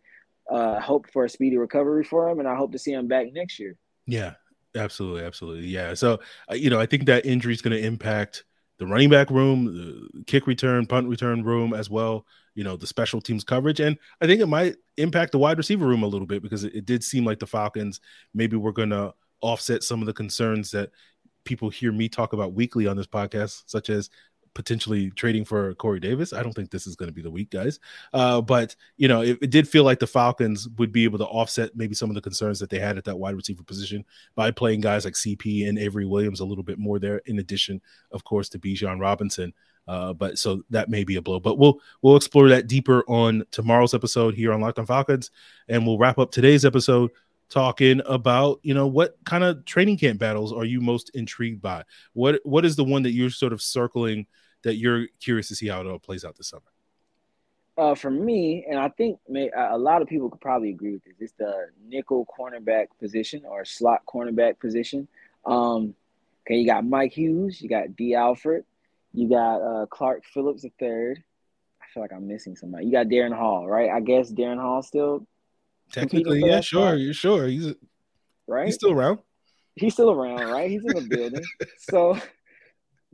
I 0.49 0.53
uh, 0.53 0.79
hope 0.79 1.09
for 1.11 1.25
a 1.25 1.29
speedy 1.29 1.57
recovery 1.57 2.03
for 2.03 2.29
him, 2.29 2.39
and 2.39 2.47
I 2.47 2.55
hope 2.55 2.71
to 2.71 2.79
see 2.79 2.91
him 2.91 3.07
back 3.07 3.27
next 3.31 3.59
year. 3.59 3.77
Yeah, 4.07 4.33
absolutely, 4.75 5.23
absolutely, 5.23 5.67
yeah. 5.67 5.93
So, 5.93 6.19
uh, 6.49 6.55
you 6.55 6.69
know, 6.69 6.79
I 6.79 6.85
think 6.85 7.05
that 7.05 7.25
injury 7.25 7.53
is 7.53 7.61
going 7.61 7.77
to 7.77 7.85
impact 7.85 8.43
the 8.77 8.87
running 8.87 9.09
back 9.09 9.29
room, 9.29 9.65
the 9.65 10.23
kick 10.25 10.47
return, 10.47 10.85
punt 10.85 11.07
return 11.07 11.43
room 11.43 11.73
as 11.73 11.89
well. 11.89 12.25
You 12.55 12.63
know, 12.63 12.75
the 12.75 12.87
special 12.87 13.21
teams 13.21 13.43
coverage, 13.43 13.79
and 13.79 13.97
I 14.21 14.27
think 14.27 14.41
it 14.41 14.47
might 14.47 14.75
impact 14.97 15.31
the 15.31 15.39
wide 15.39 15.57
receiver 15.57 15.85
room 15.85 16.03
a 16.03 16.07
little 16.07 16.27
bit 16.27 16.41
because 16.41 16.63
it, 16.63 16.73
it 16.73 16.85
did 16.85 17.03
seem 17.03 17.25
like 17.25 17.39
the 17.39 17.47
Falcons 17.47 17.99
maybe 18.33 18.57
were 18.57 18.71
going 18.71 18.91
to 18.91 19.13
offset 19.41 19.83
some 19.83 20.01
of 20.01 20.05
the 20.05 20.13
concerns 20.13 20.71
that 20.71 20.89
people 21.45 21.69
hear 21.69 21.91
me 21.91 22.09
talk 22.09 22.33
about 22.33 22.53
weekly 22.53 22.87
on 22.87 22.97
this 22.97 23.07
podcast, 23.07 23.63
such 23.67 23.89
as 23.89 24.09
potentially 24.55 25.11
trading 25.11 25.45
for 25.45 25.75
Corey 25.75 25.99
Davis. 25.99 26.33
I 26.33 26.41
don't 26.41 26.53
think 26.53 26.71
this 26.71 26.87
is 26.87 26.95
going 26.95 27.09
to 27.09 27.13
be 27.13 27.21
the 27.21 27.29
week, 27.29 27.51
guys. 27.51 27.79
Uh, 28.13 28.41
but 28.41 28.75
you 28.97 29.07
know, 29.07 29.21
it, 29.21 29.37
it, 29.41 29.51
did 29.51 29.67
feel 29.67 29.83
like 29.83 29.99
the 29.99 30.07
Falcons 30.07 30.67
would 30.77 30.91
be 30.91 31.03
able 31.03 31.19
to 31.19 31.25
offset 31.25 31.75
maybe 31.75 31.93
some 31.93 32.09
of 32.09 32.15
the 32.15 32.21
concerns 32.21 32.59
that 32.59 32.69
they 32.69 32.79
had 32.79 32.97
at 32.97 33.03
that 33.03 33.19
wide 33.19 33.35
receiver 33.35 33.63
position 33.63 34.03
by 34.33 34.49
playing 34.49 34.81
guys 34.81 35.05
like 35.05 35.13
CP 35.13 35.67
and 35.67 35.77
Avery 35.77 36.05
Williams 36.05 36.39
a 36.39 36.45
little 36.45 36.63
bit 36.63 36.79
more 36.79 36.97
there, 36.97 37.21
in 37.25 37.37
addition, 37.37 37.81
of 38.11 38.23
course, 38.23 38.49
to 38.49 38.59
Bijan 38.59 38.99
Robinson. 38.99 39.53
Uh, 39.87 40.13
but 40.13 40.39
so 40.39 40.63
that 40.71 40.89
may 40.89 41.03
be 41.03 41.17
a 41.17 41.21
blow, 41.21 41.39
but 41.39 41.59
we'll 41.59 41.79
we'll 42.01 42.15
explore 42.15 42.49
that 42.49 42.65
deeper 42.65 43.03
on 43.07 43.43
tomorrow's 43.51 43.93
episode 43.93 44.33
here 44.33 44.51
on 44.51 44.59
Locked 44.59 44.79
On 44.79 44.85
Falcons, 44.85 45.29
and 45.67 45.85
we'll 45.85 45.99
wrap 45.99 46.17
up 46.17 46.31
today's 46.31 46.65
episode 46.65 47.11
talking 47.49 48.01
about 48.05 48.59
you 48.63 48.73
know 48.73 48.87
what 48.87 49.15
kind 49.23 49.43
of 49.43 49.63
training 49.65 49.97
camp 49.97 50.19
battles 50.19 50.51
are 50.51 50.65
you 50.65 50.81
most 50.81 51.11
intrigued 51.13 51.61
by 51.61 51.83
what 52.13 52.39
what 52.43 52.65
is 52.65 52.75
the 52.75 52.83
one 52.83 53.03
that 53.03 53.11
you're 53.11 53.29
sort 53.29 53.53
of 53.53 53.61
circling 53.61 54.25
that 54.65 54.75
you're 54.77 55.07
curious 55.21 55.47
to 55.47 55.55
see 55.55 55.67
how 55.67 55.79
it 55.79 55.87
all 55.87 55.99
plays 55.99 56.25
out 56.25 56.35
this 56.35 56.49
summer? 56.49 56.63
Uh, 57.77 57.93
for 57.93 58.09
me, 58.09 58.65
and 58.69 58.79
I 58.79 58.89
think 58.89 59.19
may, 59.29 59.51
a 59.55 59.77
lot 59.77 60.01
of 60.01 60.07
people 60.07 60.29
could 60.29 60.41
probably 60.41 60.69
agree 60.69 60.93
with 60.93 61.03
this. 61.03 61.15
It's 61.19 61.33
the 61.37 61.67
nickel 61.87 62.25
cornerback 62.37 62.87
position 62.99 63.43
or 63.45 63.63
slot 63.65 64.01
cornerback 64.07 64.59
position. 64.59 65.07
Um, 65.45 65.93
okay, 66.45 66.55
you 66.55 66.65
got 66.65 66.85
Mike 66.85 67.13
Hughes, 67.13 67.61
you 67.61 67.69
got 67.69 67.95
Dee 67.95 68.15
Alford, 68.15 68.63
you 69.13 69.29
got 69.29 69.57
uh, 69.57 69.85
Clark 69.87 70.23
Phillips 70.25 70.63
the 70.63 70.71
third. 70.79 71.21
I 71.81 71.85
feel 71.93 72.01
like 72.01 72.13
I'm 72.13 72.27
missing 72.27 72.55
somebody. 72.55 72.85
You 72.85 72.91
got 72.91 73.07
Darren 73.07 73.37
Hall, 73.37 73.67
right? 73.67 73.89
I 73.89 73.99
guess 73.99 74.31
Darren 74.31 74.59
Hall 74.59 74.81
still. 74.81 75.27
Technically, 75.91 76.41
yeah, 76.45 76.61
sure, 76.61 76.95
you're 76.95 77.13
sure. 77.13 77.47
He's 77.47 77.67
a, 77.67 77.75
right. 78.47 78.65
He's 78.65 78.75
still 78.75 78.91
around. 78.91 79.19
He's 79.75 79.93
still 79.93 80.11
around, 80.11 80.47
right? 80.49 80.69
He's 80.69 80.83
in 80.83 80.93
the 80.93 81.07
building. 81.07 81.43
So 81.79 82.17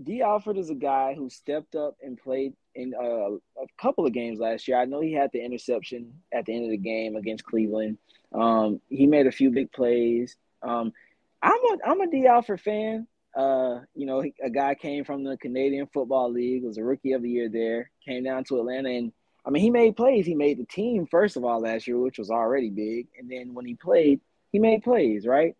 Dee 0.01 0.21
Alford 0.21 0.57
is 0.57 0.69
a 0.69 0.75
guy 0.75 1.13
who 1.15 1.29
stepped 1.29 1.75
up 1.75 1.95
and 2.01 2.17
played 2.17 2.53
in 2.75 2.93
uh, 2.93 3.35
a 3.61 3.67
couple 3.79 4.05
of 4.05 4.13
games 4.13 4.39
last 4.39 4.67
year. 4.67 4.79
I 4.79 4.85
know 4.85 5.01
he 5.01 5.13
had 5.13 5.31
the 5.33 5.43
interception 5.43 6.13
at 6.33 6.45
the 6.45 6.55
end 6.55 6.65
of 6.65 6.71
the 6.71 6.77
game 6.77 7.15
against 7.15 7.45
Cleveland. 7.45 7.97
Um, 8.33 8.79
he 8.89 9.07
made 9.07 9.27
a 9.27 9.31
few 9.31 9.51
big 9.51 9.71
plays. 9.71 10.37
Um, 10.63 10.93
I'm 11.41 11.51
a 11.51 11.77
I'm 11.85 12.01
a 12.01 12.09
Dee 12.09 12.27
Alford 12.27 12.61
fan. 12.61 13.07
Uh, 13.35 13.79
you 13.95 14.05
know, 14.05 14.23
a 14.43 14.49
guy 14.49 14.75
came 14.75 15.05
from 15.05 15.23
the 15.23 15.37
Canadian 15.37 15.87
Football 15.87 16.31
League, 16.31 16.63
was 16.63 16.77
a 16.77 16.83
rookie 16.83 17.13
of 17.13 17.21
the 17.21 17.29
year 17.29 17.49
there, 17.49 17.89
came 18.05 18.23
down 18.23 18.43
to 18.45 18.59
Atlanta, 18.59 18.89
and 18.89 19.11
I 19.45 19.49
mean, 19.49 19.63
he 19.63 19.69
made 19.69 19.97
plays. 19.97 20.25
He 20.25 20.35
made 20.35 20.59
the 20.59 20.65
team 20.65 21.07
first 21.07 21.35
of 21.35 21.43
all 21.43 21.61
last 21.61 21.87
year, 21.87 21.97
which 21.97 22.19
was 22.19 22.29
already 22.29 22.69
big, 22.69 23.07
and 23.17 23.29
then 23.29 23.53
when 23.53 23.65
he 23.65 23.75
played, 23.75 24.21
he 24.51 24.59
made 24.59 24.83
plays, 24.83 25.25
right? 25.25 25.55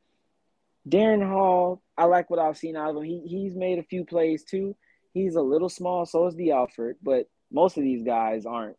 Darren 0.88 1.28
Hall, 1.28 1.82
I 1.98 2.06
like 2.06 2.30
what 2.30 2.40
I've 2.40 2.58
seen 2.58 2.76
out 2.76 2.92
of 2.92 2.98
him. 2.98 3.04
He 3.04 3.22
he's 3.28 3.56
made 3.56 3.80
a 3.80 3.84
few 3.84 4.06
plays 4.06 4.44
too. 4.44 4.76
He's 5.14 5.36
a 5.36 5.42
little 5.42 5.70
small, 5.70 6.06
so 6.06 6.28
is 6.28 6.36
the 6.36 6.52
Alford, 6.52 6.98
but 7.02 7.28
most 7.52 7.78
of 7.78 7.84
these 7.84 8.04
guys 8.04 8.46
aren't 8.46 8.78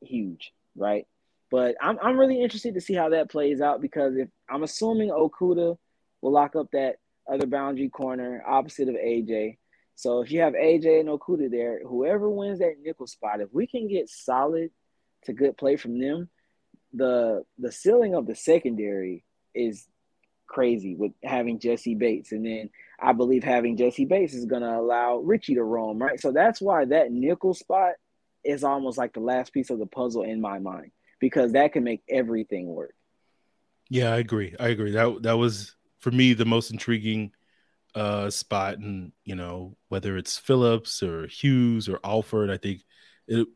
huge, 0.00 0.52
right? 0.76 1.06
But 1.50 1.76
I'm 1.80 1.98
I'm 2.02 2.18
really 2.18 2.42
interested 2.42 2.74
to 2.74 2.80
see 2.80 2.94
how 2.94 3.10
that 3.10 3.30
plays 3.30 3.60
out 3.60 3.80
because 3.80 4.16
if 4.16 4.28
I'm 4.48 4.62
assuming 4.62 5.10
Okudah 5.10 5.76
will 6.20 6.32
lock 6.32 6.56
up 6.56 6.68
that 6.72 6.96
other 7.30 7.46
boundary 7.46 7.88
corner 7.88 8.42
opposite 8.46 8.88
of 8.88 8.94
AJ. 8.94 9.56
So 10.00 10.22
if 10.22 10.32
you 10.32 10.40
have 10.40 10.54
AJ 10.54 11.00
and 11.00 11.10
Okudah 11.10 11.50
there, 11.50 11.82
whoever 11.86 12.30
wins 12.30 12.60
that 12.60 12.76
nickel 12.82 13.06
spot, 13.06 13.42
if 13.42 13.52
we 13.52 13.66
can 13.66 13.86
get 13.86 14.08
solid 14.08 14.70
to 15.24 15.34
good 15.34 15.58
play 15.58 15.76
from 15.76 16.00
them, 16.00 16.30
the 16.94 17.44
the 17.58 17.70
ceiling 17.70 18.14
of 18.14 18.26
the 18.26 18.34
secondary 18.34 19.24
is 19.54 19.86
crazy 20.46 20.94
with 20.94 21.12
having 21.22 21.58
Jessie 21.58 21.94
Bates. 21.94 22.32
And 22.32 22.46
then 22.46 22.70
I 22.98 23.12
believe 23.12 23.44
having 23.44 23.76
Jessie 23.76 24.06
Bates 24.06 24.32
is 24.32 24.46
going 24.46 24.62
to 24.62 24.74
allow 24.74 25.18
Richie 25.18 25.56
to 25.56 25.62
roam, 25.62 25.98
right? 25.98 26.18
So 26.18 26.32
that's 26.32 26.62
why 26.62 26.86
that 26.86 27.12
nickel 27.12 27.52
spot 27.52 27.92
is 28.42 28.64
almost 28.64 28.96
like 28.96 29.12
the 29.12 29.20
last 29.20 29.52
piece 29.52 29.68
of 29.68 29.78
the 29.78 29.86
puzzle 29.86 30.22
in 30.22 30.40
my 30.40 30.58
mind 30.58 30.92
because 31.20 31.52
that 31.52 31.74
can 31.74 31.84
make 31.84 32.00
everything 32.08 32.68
work. 32.68 32.94
Yeah, 33.90 34.14
I 34.14 34.16
agree. 34.16 34.56
I 34.58 34.68
agree. 34.68 34.92
That 34.92 35.24
that 35.24 35.36
was 35.36 35.76
for 35.98 36.10
me 36.10 36.32
the 36.32 36.46
most 36.46 36.70
intriguing 36.70 37.32
uh, 37.94 38.30
spot, 38.30 38.78
and 38.78 39.12
you 39.24 39.34
know 39.34 39.76
whether 39.88 40.16
it's 40.16 40.38
Phillips 40.38 41.02
or 41.02 41.26
Hughes 41.26 41.88
or 41.88 42.00
Alford, 42.04 42.50
I 42.50 42.56
think 42.56 42.82
it, 43.28 43.46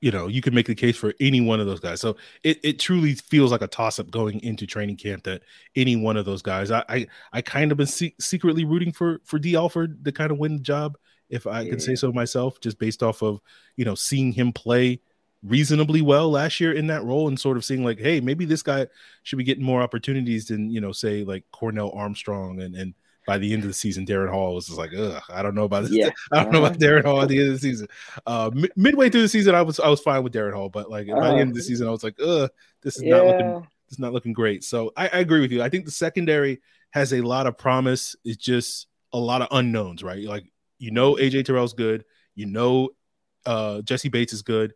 you 0.00 0.10
know 0.10 0.26
you 0.26 0.40
could 0.40 0.54
make 0.54 0.66
the 0.66 0.74
case 0.74 0.96
for 0.96 1.14
any 1.20 1.40
one 1.40 1.60
of 1.60 1.66
those 1.66 1.80
guys. 1.80 2.00
So 2.00 2.16
it, 2.42 2.58
it 2.62 2.78
truly 2.78 3.14
feels 3.14 3.52
like 3.52 3.62
a 3.62 3.66
toss 3.66 3.98
up 3.98 4.10
going 4.10 4.40
into 4.42 4.66
training 4.66 4.96
camp 4.96 5.24
that 5.24 5.42
any 5.76 5.96
one 5.96 6.16
of 6.16 6.24
those 6.24 6.42
guys. 6.42 6.70
I 6.70 6.84
I, 6.88 7.06
I 7.32 7.42
kind 7.42 7.72
of 7.72 7.78
been 7.78 7.86
se- 7.86 8.16
secretly 8.20 8.64
rooting 8.64 8.92
for 8.92 9.20
for 9.24 9.38
Dee 9.38 9.56
Alford 9.56 10.04
to 10.04 10.12
kind 10.12 10.30
of 10.30 10.38
win 10.38 10.56
the 10.56 10.62
job, 10.62 10.96
if 11.28 11.46
I 11.46 11.62
yeah. 11.62 11.70
can 11.70 11.80
say 11.80 11.94
so 11.94 12.12
myself, 12.12 12.60
just 12.60 12.78
based 12.78 13.02
off 13.02 13.22
of 13.22 13.40
you 13.76 13.84
know 13.84 13.94
seeing 13.94 14.32
him 14.32 14.52
play 14.52 15.00
reasonably 15.44 16.00
well 16.00 16.30
last 16.30 16.58
year 16.58 16.72
in 16.72 16.86
that 16.86 17.04
role 17.04 17.28
and 17.28 17.38
sort 17.38 17.56
of 17.58 17.64
seeing 17.64 17.84
like, 17.84 17.98
hey, 17.98 18.18
maybe 18.18 18.46
this 18.46 18.62
guy 18.62 18.86
should 19.22 19.36
be 19.36 19.44
getting 19.44 19.64
more 19.64 19.82
opportunities 19.82 20.46
than 20.46 20.70
you 20.70 20.80
know, 20.80 20.92
say 20.92 21.22
like 21.22 21.44
Cornell 21.52 21.92
Armstrong 21.94 22.60
and 22.60 22.74
and 22.74 22.94
by 23.26 23.38
the 23.38 23.52
end 23.52 23.62
of 23.62 23.68
the 23.68 23.74
season, 23.74 24.06
Darren 24.06 24.30
Hall 24.30 24.54
was 24.54 24.66
just 24.66 24.78
like, 24.78 24.90
ugh, 24.96 25.22
I 25.28 25.42
don't 25.42 25.54
know 25.54 25.64
about 25.64 25.84
this. 25.84 25.92
Yeah. 25.92 26.10
I 26.32 26.42
don't 26.42 26.52
know 26.52 26.64
about 26.64 26.82
uh-huh. 26.82 26.92
Darren 26.92 27.04
Hall 27.04 27.22
at 27.22 27.28
the 27.28 27.38
end 27.38 27.48
of 27.48 27.54
the 27.54 27.60
season. 27.60 27.88
Uh, 28.26 28.50
m- 28.54 28.66
midway 28.76 29.08
through 29.08 29.22
the 29.22 29.28
season, 29.28 29.54
I 29.54 29.62
was 29.62 29.80
I 29.80 29.88
was 29.88 30.00
fine 30.00 30.22
with 30.22 30.32
Darren 30.32 30.54
Hall, 30.54 30.68
but 30.68 30.90
like 30.90 31.08
uh, 31.08 31.14
by 31.14 31.28
the 31.28 31.36
end 31.36 31.50
of 31.50 31.54
the 31.54 31.60
uh-huh. 31.60 31.66
season, 31.66 31.88
I 31.88 31.90
was 31.90 32.04
like, 32.04 32.16
ugh, 32.20 32.50
this 32.82 32.96
is 32.96 33.02
yeah. 33.02 33.16
not 33.16 33.26
looking 33.26 33.68
this 33.86 33.92
is 33.92 33.98
not 33.98 34.12
looking 34.12 34.32
great. 34.32 34.64
So 34.64 34.92
I, 34.96 35.08
I 35.08 35.18
agree 35.18 35.40
with 35.40 35.52
you. 35.52 35.62
I 35.62 35.68
think 35.68 35.84
the 35.84 35.90
secondary 35.90 36.60
has 36.90 37.12
a 37.12 37.20
lot 37.20 37.46
of 37.46 37.58
promise. 37.58 38.16
It's 38.24 38.42
just 38.42 38.86
a 39.12 39.18
lot 39.18 39.42
of 39.42 39.48
unknowns, 39.50 40.02
right? 40.02 40.24
Like 40.24 40.44
you 40.78 40.90
know, 40.90 41.14
AJ 41.14 41.46
Terrell's 41.46 41.74
good. 41.74 42.04
You 42.34 42.46
know, 42.46 42.90
uh, 43.46 43.82
Jessie 43.82 44.08
Bates 44.08 44.32
is 44.32 44.42
good. 44.42 44.74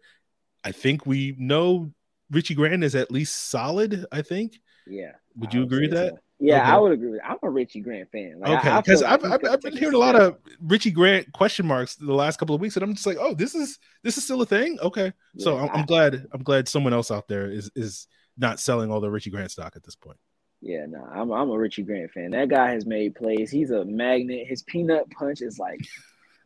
I 0.65 0.73
think 0.73 1.07
we 1.07 1.35
know 1.39 1.93
Richie 2.31 2.55
Grant 2.55 2.85
is 2.85 2.95
at 2.95 3.11
least 3.11 3.51
solid. 3.51 4.07
I 4.13 4.23
think. 4.23 4.61
Yeah. 4.87 5.13
Would 5.37 5.55
you 5.55 5.63
agree 5.63 5.83
with 5.83 5.93
that? 5.93 6.15
So. 6.15 6.19
Yeah, 6.41 6.63
okay. 6.63 6.71
I 6.71 6.79
would 6.79 6.93
agree. 6.93 7.21
I'm 7.25 7.37
a 7.43 7.51
Richie 7.51 7.81
Grant 7.81 8.11
fan. 8.13 8.39
Like, 8.39 8.65
okay, 8.65 8.77
because 8.77 9.03
I've, 9.03 9.25
I've, 9.25 9.45
I've 9.45 9.61
been 9.61 9.77
hearing 9.77 9.95
a 9.95 9.99
lot 9.99 10.15
of 10.15 10.39
Richie 10.61 10.93
Grant 10.93 11.33
question 11.33 11.67
marks 11.67 11.97
the 11.97 12.15
last 12.15 12.39
couple 12.39 12.55
of 12.55 12.61
weeks, 12.61 12.77
and 12.77 12.85
I'm 12.85 12.95
just 12.95 13.07
like, 13.07 13.17
oh, 13.19 13.35
this 13.35 13.57
is 13.57 13.79
this 14.05 14.17
is 14.17 14.25
still 14.25 14.41
a 14.41 14.47
thing. 14.47 14.79
Okay, 14.81 15.13
yeah, 15.35 15.45
so 15.45 15.59
I'm, 15.59 15.71
I, 15.71 15.81
am 15.81 15.87
glad 15.87 16.27
I'm 16.33 16.43
glad 16.45 16.69
someone 16.69 16.93
else 16.93 17.11
out 17.11 17.27
there 17.27 17.51
is 17.51 17.71
is 17.75 18.07
not 18.37 18.61
selling 18.61 18.93
all 18.93 19.01
the 19.01 19.11
Richie 19.11 19.31
Grant 19.31 19.51
stock 19.51 19.75
at 19.75 19.83
this 19.83 19.97
point. 19.97 20.19
Yeah, 20.61 20.87
no, 20.89 21.05
I'm 21.13 21.33
I'm 21.33 21.51
a 21.51 21.59
Richie 21.59 21.83
Grant 21.83 22.13
fan. 22.13 22.31
That 22.31 22.49
guy 22.49 22.71
has 22.71 22.87
made 22.87 23.17
plays. 23.17 23.51
He's 23.51 23.73
a 23.73 23.85
magnet. 23.85 24.47
His 24.47 24.63
peanut 24.63 25.11
punch 25.11 25.43
is 25.43 25.59
like 25.59 25.81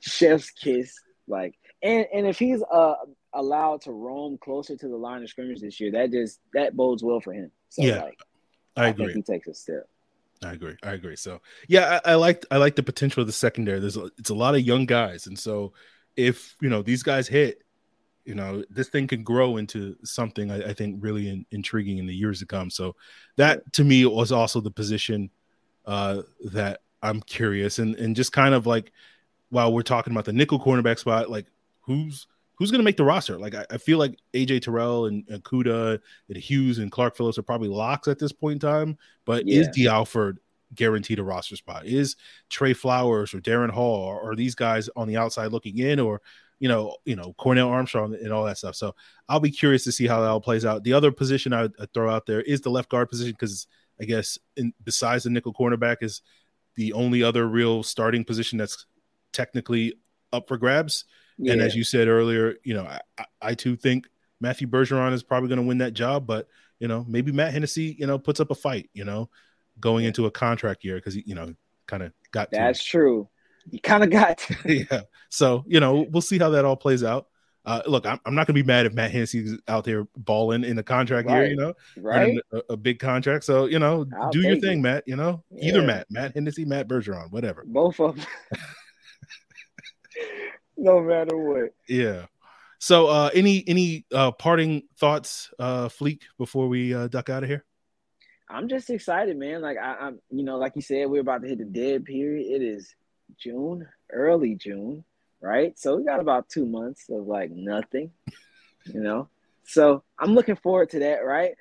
chef's 0.00 0.50
kiss. 0.50 0.94
Like, 1.28 1.54
and 1.82 2.06
and 2.14 2.26
if 2.26 2.38
he's 2.38 2.62
uh 2.72 2.94
allowed 3.34 3.82
to 3.82 3.92
roam 3.92 4.38
closer 4.38 4.76
to 4.76 4.88
the 4.88 4.96
line 4.96 5.22
of 5.22 5.28
scrimmage 5.28 5.60
this 5.60 5.80
year, 5.80 5.92
that 5.92 6.12
just 6.12 6.40
that 6.54 6.76
bodes 6.76 7.02
well 7.02 7.20
for 7.20 7.34
him. 7.34 7.50
So 7.68 7.82
yeah. 7.82 8.02
like 8.02 8.18
I, 8.76 8.86
I 8.86 8.88
agree. 8.88 9.12
he 9.12 9.22
takes 9.22 9.48
a 9.48 9.54
step. 9.54 9.88
I 10.44 10.52
agree. 10.52 10.76
I 10.82 10.92
agree. 10.92 11.16
So 11.16 11.40
yeah, 11.68 12.00
I, 12.04 12.12
I 12.12 12.14
like 12.16 12.44
I 12.50 12.56
like 12.56 12.76
the 12.76 12.82
potential 12.82 13.20
of 13.20 13.26
the 13.26 13.32
secondary. 13.32 13.80
There's 13.80 13.96
a, 13.96 14.10
it's 14.18 14.30
a 14.30 14.34
lot 14.34 14.54
of 14.54 14.62
young 14.62 14.86
guys, 14.86 15.26
and 15.26 15.38
so 15.38 15.72
if 16.16 16.56
you 16.60 16.68
know 16.68 16.82
these 16.82 17.02
guys 17.02 17.28
hit, 17.28 17.62
you 18.24 18.34
know 18.34 18.64
this 18.70 18.88
thing 18.88 19.06
can 19.06 19.22
grow 19.22 19.56
into 19.56 19.96
something 20.04 20.50
I, 20.50 20.70
I 20.70 20.74
think 20.74 20.96
really 21.00 21.28
in, 21.28 21.46
intriguing 21.50 21.98
in 21.98 22.06
the 22.06 22.14
years 22.14 22.40
to 22.40 22.46
come. 22.46 22.70
So 22.70 22.96
that 23.36 23.72
to 23.74 23.84
me 23.84 24.04
was 24.04 24.32
also 24.32 24.60
the 24.60 24.70
position 24.70 25.30
uh, 25.86 26.22
that 26.46 26.80
I'm 27.02 27.20
curious 27.20 27.78
and 27.78 27.94
and 27.96 28.16
just 28.16 28.32
kind 28.32 28.54
of 28.54 28.66
like 28.66 28.92
while 29.50 29.72
we're 29.72 29.82
talking 29.82 30.12
about 30.12 30.24
the 30.24 30.32
nickel 30.32 30.58
cornerback 30.58 30.98
spot, 30.98 31.30
like 31.30 31.46
who's 31.82 32.26
who's 32.62 32.70
going 32.70 32.78
to 32.78 32.84
make 32.84 32.96
the 32.96 33.04
roster? 33.04 33.38
Like, 33.38 33.56
I, 33.56 33.66
I, 33.72 33.76
feel 33.76 33.98
like 33.98 34.16
AJ 34.34 34.62
Terrell 34.62 35.06
and, 35.06 35.24
and 35.28 35.42
Kuda 35.42 35.98
and 36.28 36.36
Hughes 36.36 36.78
and 36.78 36.92
Clark 36.92 37.16
Phillips 37.16 37.36
are 37.36 37.42
probably 37.42 37.66
locks 37.66 38.06
at 38.06 38.20
this 38.20 38.30
point 38.30 38.54
in 38.54 38.58
time. 38.60 38.96
But 39.24 39.48
yeah. 39.48 39.62
is 39.62 39.68
Dee 39.70 39.88
Alford 39.88 40.38
guaranteed 40.72 41.18
a 41.18 41.24
roster 41.24 41.56
spot? 41.56 41.86
Is 41.86 42.14
Trey 42.50 42.72
Flowers 42.72 43.34
or 43.34 43.40
Darren 43.40 43.68
Hall 43.68 43.96
or, 43.96 44.20
or 44.20 44.36
these 44.36 44.54
guys 44.54 44.88
on 44.94 45.08
the 45.08 45.16
outside 45.16 45.50
looking 45.50 45.78
in, 45.78 45.98
or 45.98 46.22
you 46.60 46.68
know, 46.68 46.94
you 47.04 47.16
know, 47.16 47.34
Cornell 47.38 47.70
Armstrong 47.70 48.14
and 48.14 48.32
all 48.32 48.44
that 48.44 48.58
stuff. 48.58 48.76
So 48.76 48.94
I'll 49.28 49.40
be 49.40 49.50
curious 49.50 49.82
to 49.82 49.90
see 49.90 50.06
how 50.06 50.20
that 50.20 50.28
all 50.28 50.40
plays 50.40 50.64
out. 50.64 50.84
The 50.84 50.92
other 50.92 51.10
position 51.10 51.52
I 51.52 51.62
would 51.62 51.92
throw 51.92 52.08
out 52.08 52.26
there 52.26 52.40
is 52.40 52.60
the 52.60 52.70
left 52.70 52.88
guard 52.88 53.08
position 53.08 53.32
because 53.32 53.66
I 54.00 54.04
guess 54.04 54.38
in, 54.56 54.72
besides 54.84 55.24
the 55.24 55.30
nickel 55.30 55.52
cornerback 55.52 55.96
is 56.02 56.22
the 56.76 56.92
only 56.92 57.24
other 57.24 57.48
real 57.48 57.82
starting 57.82 58.24
position 58.24 58.58
that's 58.58 58.86
technically 59.32 59.94
up 60.32 60.48
for 60.48 60.56
grabs. 60.56 61.04
Yeah. 61.42 61.54
And 61.54 61.62
as 61.62 61.74
you 61.74 61.82
said 61.82 62.08
earlier, 62.08 62.56
you 62.62 62.74
know, 62.74 62.84
I, 62.84 63.24
I 63.40 63.54
too 63.54 63.76
think 63.76 64.08
Matthew 64.40 64.68
Bergeron 64.68 65.12
is 65.12 65.22
probably 65.22 65.48
going 65.48 65.60
to 65.60 65.66
win 65.66 65.78
that 65.78 65.92
job, 65.92 66.26
but 66.26 66.48
you 66.78 66.88
know, 66.88 67.04
maybe 67.08 67.30
Matt 67.32 67.52
Hennessy, 67.52 67.96
you 67.98 68.06
know, 68.06 68.18
puts 68.18 68.40
up 68.40 68.50
a 68.50 68.54
fight, 68.54 68.90
you 68.94 69.04
know, 69.04 69.28
going 69.78 70.04
into 70.04 70.26
a 70.26 70.30
contract 70.30 70.84
year 70.84 70.96
because 70.96 71.14
he, 71.14 71.22
you 71.26 71.34
know, 71.34 71.54
kind 71.86 72.02
of 72.02 72.12
got. 72.32 72.50
That's 72.50 72.82
true. 72.82 73.28
You 73.70 73.80
kind 73.80 74.02
of 74.02 74.10
got. 74.10 74.44
yeah. 74.64 75.02
So 75.28 75.64
you 75.66 75.80
know, 75.80 76.06
we'll 76.10 76.22
see 76.22 76.38
how 76.38 76.50
that 76.50 76.64
all 76.64 76.76
plays 76.76 77.04
out. 77.04 77.28
Uh, 77.64 77.82
look, 77.86 78.04
I'm, 78.06 78.18
I'm 78.26 78.34
not 78.34 78.48
gonna 78.48 78.56
be 78.56 78.64
mad 78.64 78.86
if 78.86 78.92
Matt 78.92 79.12
Hennessy 79.12 79.56
out 79.68 79.84
there 79.84 80.08
balling 80.16 80.64
in 80.64 80.74
the 80.74 80.82
contract 80.82 81.28
right. 81.28 81.42
year, 81.42 81.50
you 81.50 81.56
know, 81.56 81.74
right? 81.96 82.36
A, 82.52 82.62
a, 82.70 82.76
big 82.76 82.98
contract. 82.98 83.44
So 83.44 83.66
you 83.66 83.78
know, 83.78 84.04
I'll 84.20 84.30
do 84.30 84.40
your 84.40 84.58
thing, 84.58 84.80
it. 84.80 84.82
Matt. 84.82 85.04
You 85.06 85.14
know, 85.14 85.44
yeah. 85.52 85.68
either 85.68 85.82
Matt, 85.82 86.10
Matt 86.10 86.34
Hennessy, 86.34 86.64
Matt 86.64 86.88
Bergeron, 86.88 87.30
whatever. 87.30 87.64
Both 87.64 88.00
of 88.00 88.16
them. 88.16 88.26
no 90.92 91.00
matter 91.00 91.36
what. 91.36 91.74
Yeah. 91.88 92.26
So 92.78 93.06
uh 93.06 93.30
any 93.32 93.62
any 93.68 94.04
uh 94.12 94.32
parting 94.32 94.82
thoughts, 94.98 95.50
uh 95.58 95.88
Fleek, 95.88 96.22
before 96.38 96.68
we 96.68 96.92
uh 96.92 97.06
duck 97.06 97.30
out 97.30 97.44
of 97.44 97.48
here? 97.48 97.64
I'm 98.50 98.68
just 98.68 98.90
excited, 98.90 99.36
man. 99.36 99.62
Like 99.62 99.78
I, 99.78 100.08
am 100.08 100.18
you 100.30 100.42
know, 100.42 100.58
like 100.58 100.74
you 100.74 100.82
said, 100.82 101.08
we're 101.08 101.20
about 101.20 101.42
to 101.42 101.48
hit 101.48 101.58
the 101.58 101.64
dead 101.64 102.04
period. 102.04 102.60
It 102.60 102.64
is 102.64 102.94
June, 103.38 103.88
early 104.10 104.56
June, 104.56 105.04
right? 105.40 105.78
So 105.78 105.96
we 105.96 106.04
got 106.04 106.20
about 106.20 106.48
two 106.48 106.66
months 106.66 107.08
of 107.08 107.26
like 107.28 107.52
nothing, 107.52 108.10
you 108.84 109.00
know. 109.00 109.28
So 109.64 110.02
I'm 110.18 110.34
looking 110.34 110.56
forward 110.56 110.90
to 110.90 110.98
that, 110.98 111.24
right? 111.24 111.52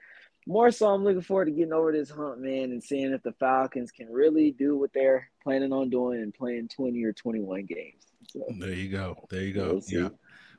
More 0.47 0.71
so, 0.71 0.87
I'm 0.87 1.03
looking 1.03 1.21
forward 1.21 1.45
to 1.45 1.51
getting 1.51 1.71
over 1.71 1.91
this 1.91 2.09
hump, 2.09 2.39
man, 2.39 2.71
and 2.71 2.83
seeing 2.83 3.13
if 3.13 3.21
the 3.21 3.33
Falcons 3.33 3.91
can 3.91 4.11
really 4.11 4.49
do 4.51 4.75
what 4.75 4.91
they're 4.91 5.29
planning 5.43 5.71
on 5.71 5.91
doing 5.91 6.19
and 6.19 6.33
playing 6.33 6.67
20 6.69 7.03
or 7.03 7.13
21 7.13 7.65
games. 7.65 8.03
So, 8.31 8.39
there 8.59 8.73
you 8.73 8.89
go. 8.89 9.17
There 9.29 9.41
you 9.41 9.53
go. 9.53 9.73
We'll 9.73 10.03
yeah. 10.03 10.09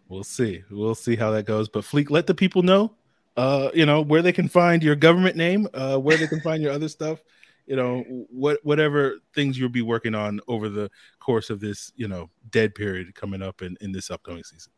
We'll 0.08 0.24
see. 0.24 0.62
We'll 0.70 0.94
see 0.94 1.16
how 1.16 1.30
that 1.30 1.46
goes. 1.46 1.70
But 1.70 1.84
Fleek, 1.84 2.10
let 2.10 2.26
the 2.26 2.34
people 2.34 2.62
know, 2.62 2.92
uh, 3.36 3.70
you 3.72 3.86
know, 3.86 4.02
where 4.02 4.20
they 4.20 4.32
can 4.32 4.46
find 4.46 4.82
your 4.82 4.94
government 4.94 5.36
name, 5.36 5.66
uh, 5.72 5.96
where 5.96 6.18
they 6.18 6.26
can 6.26 6.40
find 6.42 6.62
your 6.62 6.72
other 6.72 6.88
stuff, 6.88 7.22
you 7.66 7.76
know, 7.76 8.02
what 8.28 8.58
whatever 8.62 9.20
things 9.34 9.58
you'll 9.58 9.70
be 9.70 9.80
working 9.80 10.14
on 10.14 10.40
over 10.48 10.68
the 10.68 10.90
course 11.18 11.48
of 11.48 11.60
this, 11.60 11.92
you 11.96 12.08
know, 12.08 12.28
dead 12.50 12.74
period 12.74 13.14
coming 13.14 13.40
up 13.40 13.62
in, 13.62 13.78
in 13.80 13.90
this 13.90 14.10
upcoming 14.10 14.44
season. 14.44 14.72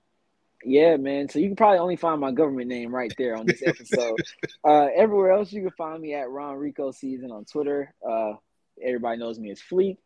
Yeah, 0.65 0.97
man. 0.97 1.29
So 1.29 1.41
you 1.41 1.49
can 1.49 1.57
probably 1.57 1.79
only 1.79 1.97
find 1.97 2.21
my 2.21 2.31
government 2.31 2.69
name 2.69 2.95
right 2.95 3.13
there 3.19 3.37
on 3.37 3.47
this 3.47 3.63
episode. 3.67 4.19
uh, 4.65 4.87
everywhere 4.95 5.33
else, 5.33 5.53
you 5.53 5.63
can 5.63 5.73
find 5.73 6.01
me 6.01 6.15
at 6.15 6.31
Ron 6.31 6.57
Rico 6.57 6.93
Season 6.93 7.33
on 7.33 7.45
Twitter. 7.45 7.93
Uh, 8.09 8.35
everybody 8.83 9.19
knows 9.19 9.39
me 9.39 9.51
as 9.51 9.61
Fleek. 9.61 9.99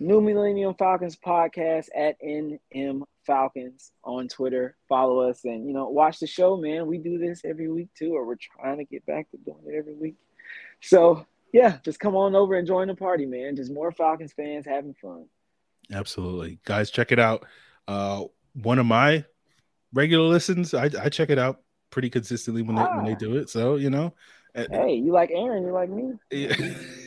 New 0.00 0.20
Millennium 0.20 0.74
Falcons 0.74 1.16
podcast 1.16 1.88
at 1.96 2.20
NM 2.22 3.02
Falcons 3.26 3.92
on 4.04 4.28
Twitter. 4.28 4.76
Follow 4.88 5.20
us 5.28 5.44
and 5.44 5.66
you 5.66 5.72
know 5.72 5.88
watch 5.88 6.20
the 6.20 6.26
show, 6.26 6.56
man. 6.56 6.86
We 6.86 6.98
do 6.98 7.18
this 7.18 7.42
every 7.44 7.70
week 7.70 7.88
too, 7.98 8.14
or 8.14 8.24
we're 8.24 8.36
trying 8.36 8.78
to 8.78 8.84
get 8.84 9.04
back 9.06 9.30
to 9.30 9.36
doing 9.38 9.62
it 9.66 9.76
every 9.76 9.94
week. 9.94 10.14
So 10.80 11.26
yeah, 11.52 11.78
just 11.84 11.98
come 11.98 12.14
on 12.14 12.36
over 12.36 12.56
and 12.56 12.66
join 12.66 12.88
the 12.88 12.94
party, 12.94 13.26
man. 13.26 13.56
Just 13.56 13.72
more 13.72 13.90
Falcons 13.90 14.32
fans 14.32 14.66
having 14.66 14.94
fun. 14.94 15.26
Absolutely, 15.92 16.60
guys, 16.64 16.90
check 16.90 17.10
it 17.10 17.18
out. 17.18 17.44
Uh, 17.88 18.24
one 18.54 18.78
of 18.78 18.86
my 18.86 19.24
regular 19.92 20.26
listens, 20.26 20.74
I, 20.74 20.90
I 21.00 21.08
check 21.08 21.30
it 21.30 21.38
out 21.38 21.62
pretty 21.90 22.10
consistently 22.10 22.62
when 22.62 22.76
they 22.76 22.82
ah. 22.82 22.96
when 22.96 23.04
they 23.04 23.14
ah. 23.14 23.18
do 23.18 23.36
it. 23.36 23.50
So 23.50 23.76
you 23.76 23.90
know, 23.90 24.14
hey, 24.54 24.94
you 24.94 25.10
like 25.12 25.30
Aaron, 25.32 25.64
you 25.64 25.72
like 25.72 25.90
me. 25.90 26.12
Yeah. 26.30 26.54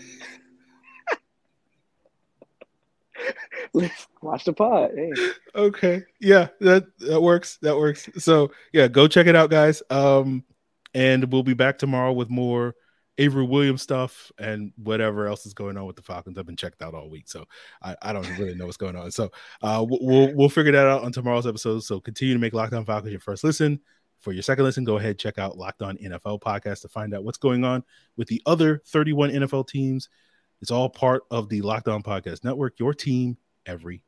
watch 4.21 4.45
the 4.45 4.53
pod. 4.53 4.91
Hey. 4.95 5.11
Okay. 5.55 6.03
Yeah, 6.19 6.49
that 6.59 6.85
that 6.99 7.21
works. 7.21 7.57
That 7.61 7.77
works. 7.77 8.09
So 8.17 8.51
yeah, 8.73 8.87
go 8.87 9.07
check 9.07 9.27
it 9.27 9.35
out, 9.35 9.49
guys. 9.49 9.81
Um, 9.89 10.43
and 10.93 11.31
we'll 11.31 11.43
be 11.43 11.53
back 11.53 11.77
tomorrow 11.77 12.11
with 12.11 12.29
more 12.29 12.75
Avery 13.17 13.45
Williams 13.45 13.81
stuff 13.81 14.31
and 14.37 14.73
whatever 14.77 15.27
else 15.27 15.45
is 15.45 15.53
going 15.53 15.77
on 15.77 15.85
with 15.85 15.95
the 15.95 16.01
Falcons. 16.01 16.37
I've 16.37 16.45
been 16.45 16.55
checked 16.55 16.81
out 16.81 16.93
all 16.93 17.09
week, 17.09 17.29
so 17.29 17.45
I, 17.81 17.95
I 18.01 18.13
don't 18.13 18.27
really 18.37 18.55
know 18.55 18.65
what's 18.65 18.77
going 18.77 18.95
on. 18.95 19.11
So 19.11 19.31
uh, 19.61 19.85
we'll 19.87 20.33
we'll 20.33 20.49
figure 20.49 20.71
that 20.73 20.87
out 20.87 21.03
on 21.03 21.11
tomorrow's 21.11 21.47
episode. 21.47 21.83
So 21.83 21.99
continue 21.99 22.33
to 22.33 22.39
make 22.39 22.53
Locked 22.53 22.73
On 22.73 22.85
Falcons 22.85 23.11
your 23.11 23.19
first 23.19 23.43
listen. 23.43 23.79
For 24.19 24.33
your 24.33 24.43
second 24.43 24.65
listen, 24.65 24.83
go 24.83 24.97
ahead 24.97 25.17
check 25.17 25.39
out 25.39 25.57
Locked 25.57 25.81
On 25.81 25.97
NFL 25.97 26.41
podcast 26.41 26.81
to 26.81 26.87
find 26.87 27.13
out 27.13 27.23
what's 27.23 27.39
going 27.39 27.63
on 27.63 27.83
with 28.17 28.27
the 28.27 28.41
other 28.45 28.81
31 28.85 29.31
NFL 29.31 29.67
teams. 29.67 30.09
It's 30.61 30.71
all 30.71 30.89
part 30.89 31.23
of 31.31 31.49
the 31.49 31.61
Locked 31.61 31.87
On 31.87 32.03
Podcast 32.03 32.43
Network. 32.43 32.79
Your 32.79 32.93
team 32.93 33.37
every 33.65 34.03